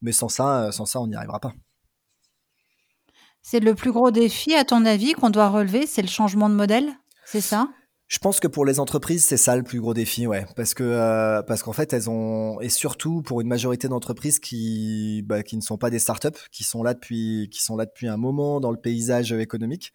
[0.02, 1.54] mais sans ça, sans ça, on n'y arrivera pas.
[3.42, 6.56] C'est le plus gros défi, à ton avis, qu'on doit relever, c'est le changement de
[6.56, 6.94] modèle?
[7.26, 7.70] C'est ça?
[8.08, 10.84] Je pense que pour les entreprises, c'est ça le plus gros défi, ouais, parce que
[10.84, 15.56] euh, parce qu'en fait, elles ont et surtout pour une majorité d'entreprises qui bah, qui
[15.58, 18.60] ne sont pas des startups, qui sont là depuis qui sont là depuis un moment
[18.60, 19.94] dans le paysage économique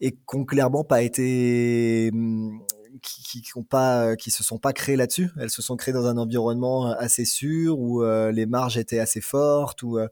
[0.00, 2.12] et qui ont clairement pas été
[3.02, 5.30] qui, qui, ont pas qui se sont pas créées là-dessus.
[5.38, 9.20] Elles se sont créées dans un environnement assez sûr où euh, les marges étaient assez
[9.20, 10.08] fortes, euh,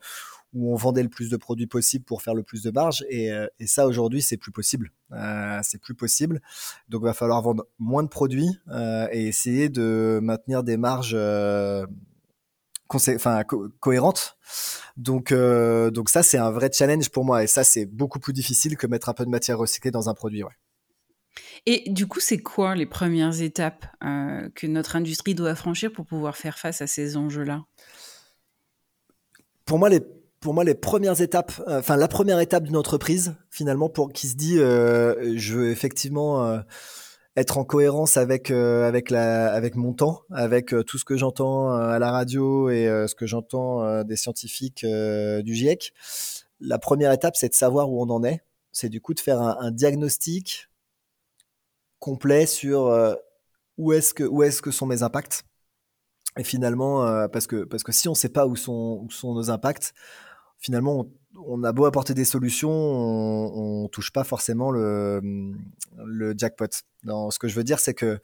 [0.57, 3.05] où on vendait le plus de produits possible pour faire le plus de marge.
[3.11, 4.91] Et, euh, ça, aujourd'hui, c'est plus possible.
[5.13, 6.41] Euh, c'est plus possible.
[6.89, 11.17] Donc, il va falloir vendre moins de produits euh, et essayer de maintenir des marges
[12.89, 13.45] enfin,
[13.81, 14.39] cohérentes.
[14.97, 17.45] Donc, donc ça, c'est un vrai challenge pour moi.
[17.45, 20.15] Et ça, c'est beaucoup plus difficile que mettre un peu de matière recyclée dans un
[20.15, 20.43] produit.
[20.43, 20.55] Ouais.
[21.67, 26.35] Et du coup, c'est quoi les premières étapes que notre industrie doit franchir pour pouvoir
[26.35, 27.65] faire face à ces enjeux-là?
[29.67, 30.01] Pour moi, les
[30.47, 34.29] pour moi, les premières étapes, euh, enfin la première étape d'une entreprise, finalement, pour qui
[34.29, 36.61] se dit, euh, je veux effectivement euh,
[37.35, 41.99] être en cohérence avec avec la avec mon temps, avec tout ce que j'entends à
[41.99, 45.93] la radio et ce que j'entends des scientifiques du GIEC.
[46.61, 48.45] La première étape, c'est de savoir où on en est.
[48.71, 50.69] C'est du coup de faire un, diagnostic
[51.99, 52.97] complet sur
[53.79, 55.43] où est-ce que où est-ce que sont mes impacts.
[56.39, 59.35] Et finalement, parce que parce que si on ne sait pas où sont où sont
[59.35, 59.93] nos impacts,
[60.59, 61.07] finalement,
[61.47, 65.23] on, a beau apporter des solutions, on, on touche pas forcément le,
[66.37, 66.67] jackpot.
[67.05, 68.19] Non, ce que je veux dire, c'est que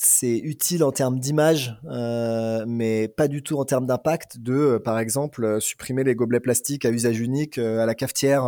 [0.00, 4.78] c'est utile en termes d'image, euh, mais pas du tout en termes d'impact de, euh,
[4.78, 8.44] par exemple, supprimer les gobelets plastiques à usage unique euh, à la cafetière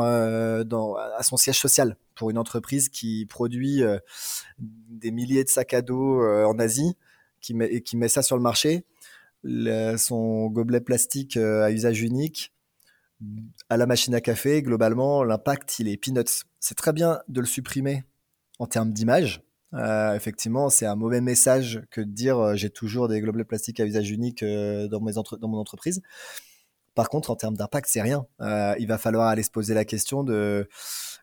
[0.65, 3.83] dans, à son siège social pour une entreprise qui produit
[4.59, 6.95] des milliers de sacs à dos en Asie
[7.41, 8.85] qui met, et qui met ça sur le marché
[9.45, 12.53] son gobelet plastique euh, à usage unique
[13.69, 16.47] à la machine à café, globalement, l'impact, il est peanuts.
[16.59, 18.05] C'est très bien de le supprimer
[18.59, 19.43] en termes d'image.
[19.75, 23.79] Euh, effectivement, c'est un mauvais message que de dire euh, j'ai toujours des gobelets plastiques
[23.79, 26.01] à usage unique dans, mes dans mon entreprise.
[26.95, 28.25] Par contre, en termes d'impact, c'est rien.
[28.41, 30.67] il va falloir aller se poser la question de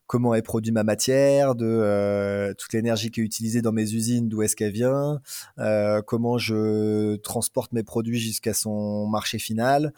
[0.07, 4.29] comment est produite ma matière, de euh, toute l'énergie qui est utilisée dans mes usines,
[4.29, 5.21] d'où est-ce qu'elle vient,
[5.59, 9.93] euh, comment je transporte mes produits jusqu'à son marché final.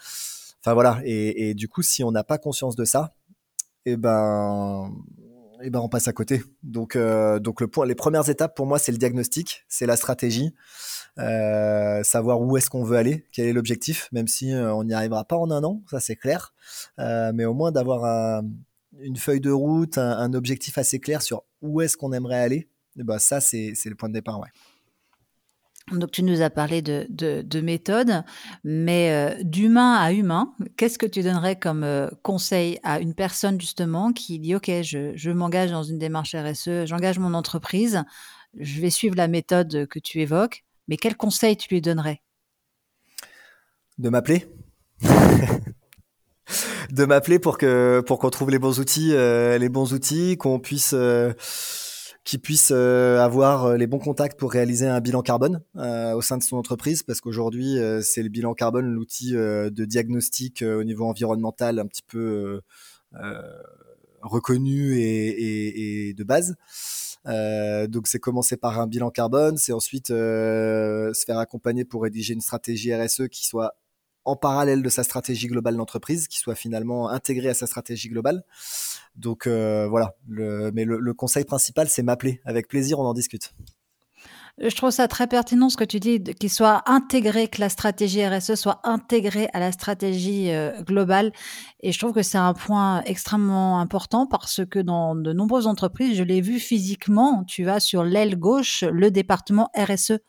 [0.61, 0.99] Enfin voilà.
[1.05, 3.13] Et, du coup, si on n'a pas conscience de ça,
[3.85, 4.91] eh ben,
[5.61, 6.43] eh ben on passe à côté.
[6.63, 9.95] Donc, euh, donc le point, les premières étapes pour moi, c'est le diagnostic, c'est la
[9.95, 10.53] stratégie.
[11.17, 15.37] savoir où est-ce qu'on veut aller, quel est l'objectif, même si on n'y arrivera pas
[15.37, 16.53] en un an, ça c'est clair,
[16.97, 18.43] mais au moins d'avoir un,
[18.97, 23.03] une feuille de route, un, objectif assez clair sur où est-ce qu'on aimerait aller, et
[23.03, 24.39] ben ça, c'est le point de départ.
[24.39, 24.49] Ouais.
[25.91, 28.23] Donc, tu nous as parlé de, de, méthode,
[28.63, 33.59] mais euh, d'humain à humain, qu'est-ce que tu donnerais comme euh, conseil à une personne
[33.59, 38.03] justement qui dit Ok, je, je m'engage dans une démarche RSE, j'engage mon entreprise,
[38.59, 42.21] je vais suivre la méthode que tu évoques, mais quel conseil tu lui donnerais?
[43.97, 44.45] De m'appeler?
[46.91, 50.59] de m'appeler pour que pour qu'on trouve les bons outils, euh, les bons outils, qu'on
[50.59, 51.33] puisse euh,
[52.23, 56.43] qu'ils puissent euh, avoir les bons contacts pour réaliser un bilan carbone au sein de
[56.43, 61.87] son entreprise, parce qu'aujourd'hui c'est le bilan carbone l'outil de diagnostic au niveau environnemental un
[61.87, 62.61] petit peu
[64.21, 66.55] reconnu et, et, de base.
[67.25, 72.33] Euh, donc c'est commencer par un bilan carbone, c'est ensuite se faire accompagner pour rédiger
[72.33, 73.75] une stratégie RSE qui soit
[74.25, 78.43] en parallèle de sa stratégie globale d'entreprise, qui soit finalement intégrée à sa stratégie globale.
[79.15, 82.41] Donc euh, voilà, mais le, conseil principal, c'est m'appeler.
[82.45, 83.53] Avec plaisir, on en discute.
[84.61, 88.27] Je trouve ça très pertinent ce que tu dis, qu'il soit intégré, que la stratégie
[88.27, 91.31] RSE soit intégrée à la stratégie euh, globale.
[91.79, 96.17] Et je trouve que c'est un point extrêmement important parce que dans de nombreuses entreprises,
[96.17, 100.19] je l'ai vu physiquement, tu as sur l'aile gauche le département RSE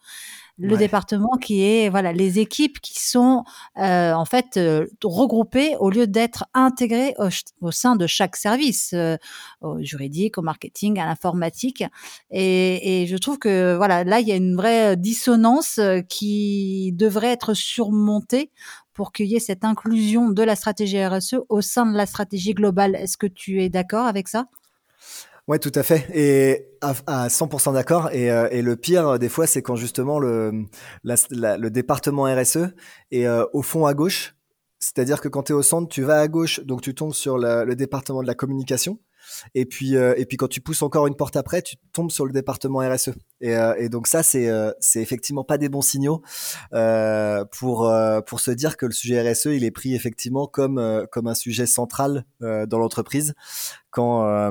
[0.61, 3.45] le département qui est voilà les équipes qui sont
[3.79, 7.15] euh, en fait euh, regroupées au lieu d'être intégrées
[7.61, 9.17] au, sein de chaque service, euh,
[9.63, 11.85] au juridique, au marketing, à l'informatique.
[12.31, 17.33] Et, et, je trouve que voilà là il y a une vraie dissonance qui devrait
[17.33, 18.51] être surmontée
[18.93, 22.53] pour qu'il y ait cette inclusion de la stratégie RSE au sein de la stratégie
[22.53, 22.97] globale.
[22.97, 24.47] Est-ce que tu es d'accord avec ça?
[25.51, 26.07] Ouais, tout à fait.
[26.15, 28.09] Et à, 100% d'accord.
[28.13, 30.69] Et, euh, et, le pire, des fois, c'est quand justement le,
[31.71, 32.69] département RSE
[33.11, 34.37] est euh, au fond à gauche.
[34.79, 37.37] C'est-à-dire que quand tu es au centre, tu vas à gauche, donc tu tombes sur
[37.37, 39.01] le département de la communication.
[39.55, 42.27] Et puis, euh, et puis quand tu pousses encore une porte après, tu tombes sur
[42.27, 43.11] le département RSE.
[43.41, 46.23] Et, euh, donc ça, c'est euh, c'est effectivement pas des bons signaux
[47.53, 47.93] pour
[48.27, 51.67] pour se dire que le sujet RSE, il est pris effectivement comme comme un sujet
[51.67, 53.35] central dans l'entreprise
[53.91, 54.51] quand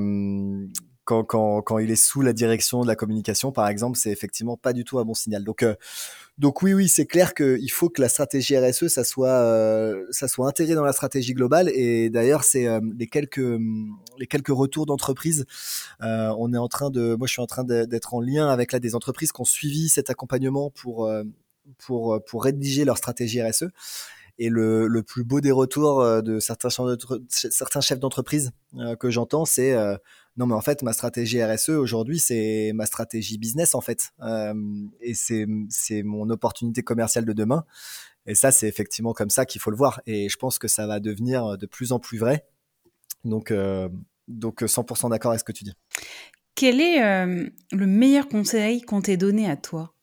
[1.10, 4.84] quand, il est sous la direction de la communication, par exemple, c'est effectivement pas du
[4.84, 5.44] tout un bon signal.
[5.44, 5.64] Donc,
[6.40, 10.30] donc oui, oui, c'est clair qu'il faut que la stratégie RSE, ça soit, euh, ça
[10.30, 11.70] soit intégré dans la stratégie globale.
[11.74, 13.42] Et d'ailleurs, c'est euh, les quelques,
[14.18, 15.46] les quelques retours d'entreprises.
[16.02, 18.74] Euh, on est en train de, moi, je suis en train d'être en lien avec
[18.74, 21.12] des entreprises qui ont suivi cet accompagnement pour,
[21.78, 23.66] pour, pour rédiger leur stratégie RSE.
[24.42, 26.70] Et le, le, plus beau des retours de certains,
[27.28, 28.52] certains chefs d'entreprise
[28.98, 29.76] que j'entends, c'est
[30.40, 34.54] non mais en fait ma stratégie RSE aujourd'hui c'est ma stratégie business en fait euh,
[35.02, 37.66] et c'est c'est mon opportunité commerciale de demain
[38.26, 40.88] et ça c'est effectivement comme ça qu'il faut le voir et je pense que ça
[40.88, 42.48] va devenir de plus en plus vrai
[43.24, 43.90] donc euh,
[44.28, 45.74] donc 100% d'accord avec ce que tu dis.
[46.56, 49.94] Quel est euh, le meilleur conseil qu'on t'ait donné à toi?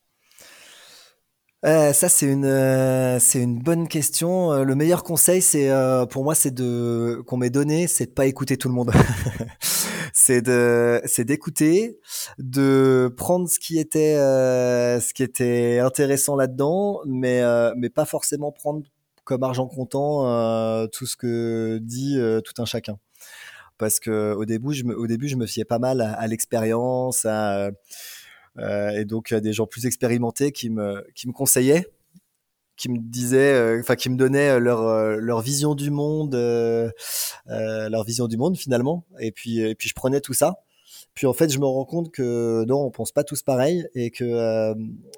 [1.64, 4.52] Euh, ça c'est une euh, c'est une bonne question.
[4.52, 5.70] Euh, le meilleur conseil c'est
[6.10, 8.92] pour moi c'est de qu'on m'ait donné, c'est de pas écouter tout le monde.
[10.18, 12.00] c'est de c'est d'écouter,
[12.38, 17.42] de prendre ce qui était ce qui était intéressant là-dedans, mais
[17.76, 18.82] mais pas forcément prendre
[19.24, 20.22] comme argent comptant
[20.88, 22.98] tout ce que dit tout un chacun.
[23.76, 26.26] Parce que au début je me au début je me fiais pas mal à, à
[26.26, 27.70] l'expérience, à
[28.58, 31.86] euh, et donc, a des gens plus expérimentés qui me, qui me conseillaient
[32.76, 36.90] qui me disaient, euh, enfin qui me donnaient leur leur vision du monde, euh,
[37.46, 39.04] leur vision du monde finalement.
[39.20, 40.56] Et puis et puis je prenais tout ça.
[41.14, 44.10] Puis en fait, je me rends compte que non, on pense pas tous pareil et
[44.10, 44.74] que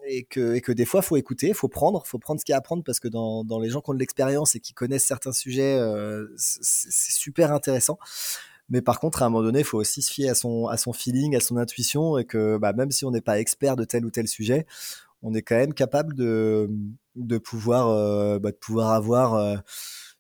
[0.06, 2.54] et que et que des fois, faut écouter, faut prendre, faut prendre ce qu'il y
[2.54, 4.74] a à prendre parce que dans dans les gens qui ont de l'expérience et qui
[4.74, 5.80] connaissent certains sujets,
[6.36, 7.98] c'est super intéressant.
[8.70, 10.76] Mais par contre, à un moment donné, il faut aussi se fier à son, à
[10.76, 13.84] son feeling, à son intuition, et que bah, même si on n'est pas expert de
[13.84, 14.66] tel ou tel sujet,
[15.22, 16.70] on est quand même capable de,
[17.18, 19.56] de, pouvoir, euh, bah, de pouvoir avoir euh,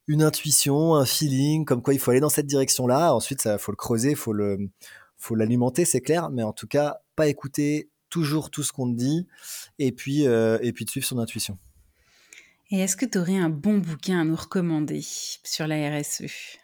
[0.06, 3.14] une intuition, un feeling, comme quoi il faut aller dans cette direction-là.
[3.14, 4.58] Ensuite, il faut le creuser, faut le,
[5.16, 8.96] faut l'alimenter, c'est clair, mais en tout cas, pas écouter toujours tout ce qu'on te
[8.96, 9.26] dit,
[9.78, 11.58] et puis, euh, et puis de suivre son intuition.
[12.70, 16.58] Et est-ce que tu aurais un bon bouquin à nous recommander sur la RSE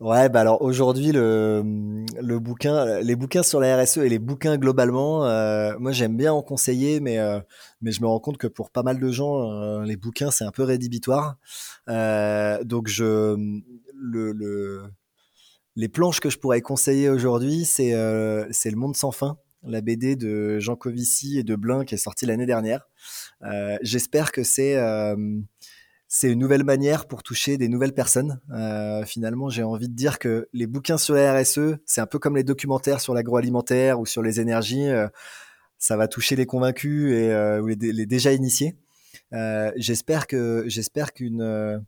[0.00, 4.56] Ouais, bah alors aujourd'hui le, le bouquin, les bouquins sur la RSE et les bouquins
[4.56, 7.40] globalement, euh, moi j'aime bien en conseiller, mais euh,
[7.80, 10.44] mais je me rends compte que pour pas mal de gens, euh, les bouquins c'est
[10.44, 11.36] un peu rédhibitoire.
[11.88, 13.34] donc je
[14.00, 14.84] le, le,
[15.74, 17.90] les planches que je pourrais conseiller aujourd'hui, c'est
[18.52, 21.98] c'est Le Monde sans fin, la BD de Jean Covici et de Blin qui est
[21.98, 22.88] sortie l'année dernière.
[23.82, 24.76] J'espère que c'est
[26.08, 28.40] c'est une nouvelle manière pour toucher des nouvelles personnes.
[28.50, 32.18] Euh, finalement, j'ai envie de dire que les bouquins sur la RSE, c'est un peu
[32.18, 34.88] comme les documentaires sur l'agroalimentaire ou sur les énergies.
[34.88, 35.06] Euh,
[35.76, 38.74] ça va toucher les convaincus et euh, les, déjà initiés.
[39.76, 41.84] J'espère qu'une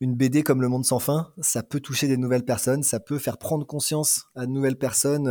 [0.00, 3.18] une BD comme Le Monde sans fin, ça peut toucher des nouvelles personnes, ça peut
[3.18, 5.26] faire prendre conscience à de nouvelles personnes.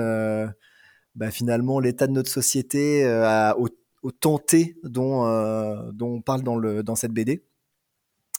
[1.16, 3.06] Bah, finalement, l'état de notre société
[3.58, 3.70] au,
[4.02, 5.24] au tenté dont
[5.94, 7.42] dont on parle dans le dans cette BD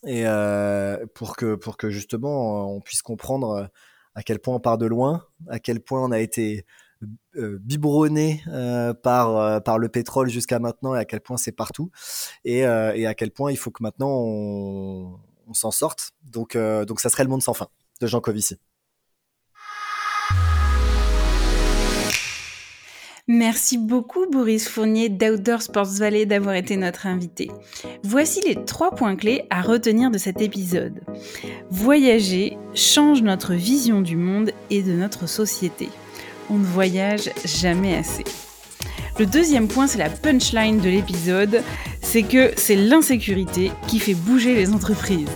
[0.07, 3.67] et euh, pour que pour que justement on puisse comprendre euh,
[4.15, 6.65] à quel point on part de loin, à quel point on a été
[7.37, 11.91] euh, biberonné euh, par par le pétrole jusqu'à maintenant et à quel point c'est partout
[12.45, 16.13] et, et, à quel point il faut que maintenant on, on s'en sorte.
[16.23, 17.69] Donc donc ça serait le monde sans fin
[18.01, 18.57] de Jean Covici.
[23.29, 27.51] Merci beaucoup Boris Fournier d'Outdoor Sports Valley d'avoir été notre invité.
[28.05, 31.01] Voici les trois points clés à retenir de cet épisode.
[31.69, 35.89] Voyager change notre vision du monde et de notre société.
[36.51, 38.23] On ne voyage jamais assez.
[39.19, 41.63] Le deuxième point, c'est la punchline de l'épisode,
[42.03, 45.27] c'est que c'est l'insécurité qui fait bouger les entreprises.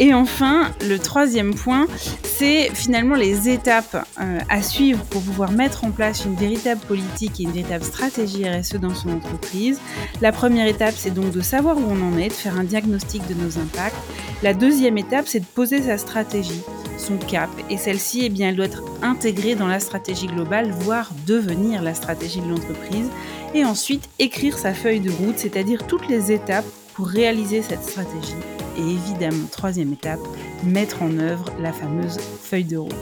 [0.00, 1.86] Et enfin, le troisième point,
[2.22, 7.40] c'est finalement les étapes euh, à suivre pour pouvoir mettre en place une véritable politique
[7.40, 9.80] et une véritable stratégie RSE dans son entreprise.
[10.20, 13.26] La première étape, c'est donc de savoir où on en est, de faire un diagnostic
[13.26, 13.96] de nos impacts.
[14.44, 16.62] La deuxième étape, c'est de poser sa stratégie,
[16.96, 21.10] son cap, et celle-ci, eh bien, elle doit être intégrée dans la stratégie globale, voire
[21.26, 23.08] devenir la stratégie de l'entreprise.
[23.52, 28.36] Et ensuite, écrire sa feuille de route, c'est-à-dire toutes les étapes pour réaliser cette stratégie.
[28.78, 30.20] Et évidemment, troisième étape,
[30.64, 32.92] mettre en œuvre la fameuse feuille de route.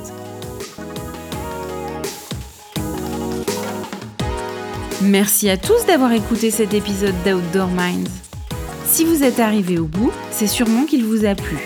[5.03, 8.11] Merci à tous d'avoir écouté cet épisode d'Outdoor Minds.
[8.87, 11.59] Si vous êtes arrivé au bout, c'est sûrement qu'il vous a plu.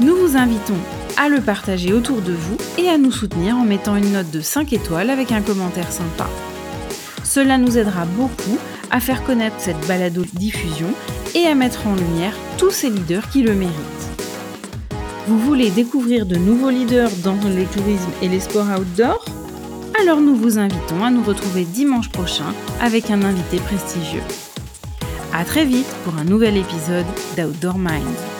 [0.00, 0.76] Nous vous invitons
[1.16, 4.40] à le partager autour de vous et à nous soutenir en mettant une note de
[4.40, 6.28] 5 étoiles avec un commentaire sympa.
[7.24, 8.58] Cela nous aidera beaucoup
[8.92, 10.88] à faire connaître cette balado-diffusion
[11.34, 13.74] et à mettre en lumière tous ces leaders qui le méritent.
[15.26, 19.24] Vous voulez découvrir de nouveaux leaders dans les tourismes et les sports outdoor?
[20.00, 24.22] Alors nous vous invitons à nous retrouver dimanche prochain avec un invité prestigieux.
[25.34, 28.31] A très vite pour un nouvel épisode d'Outdoor Minds.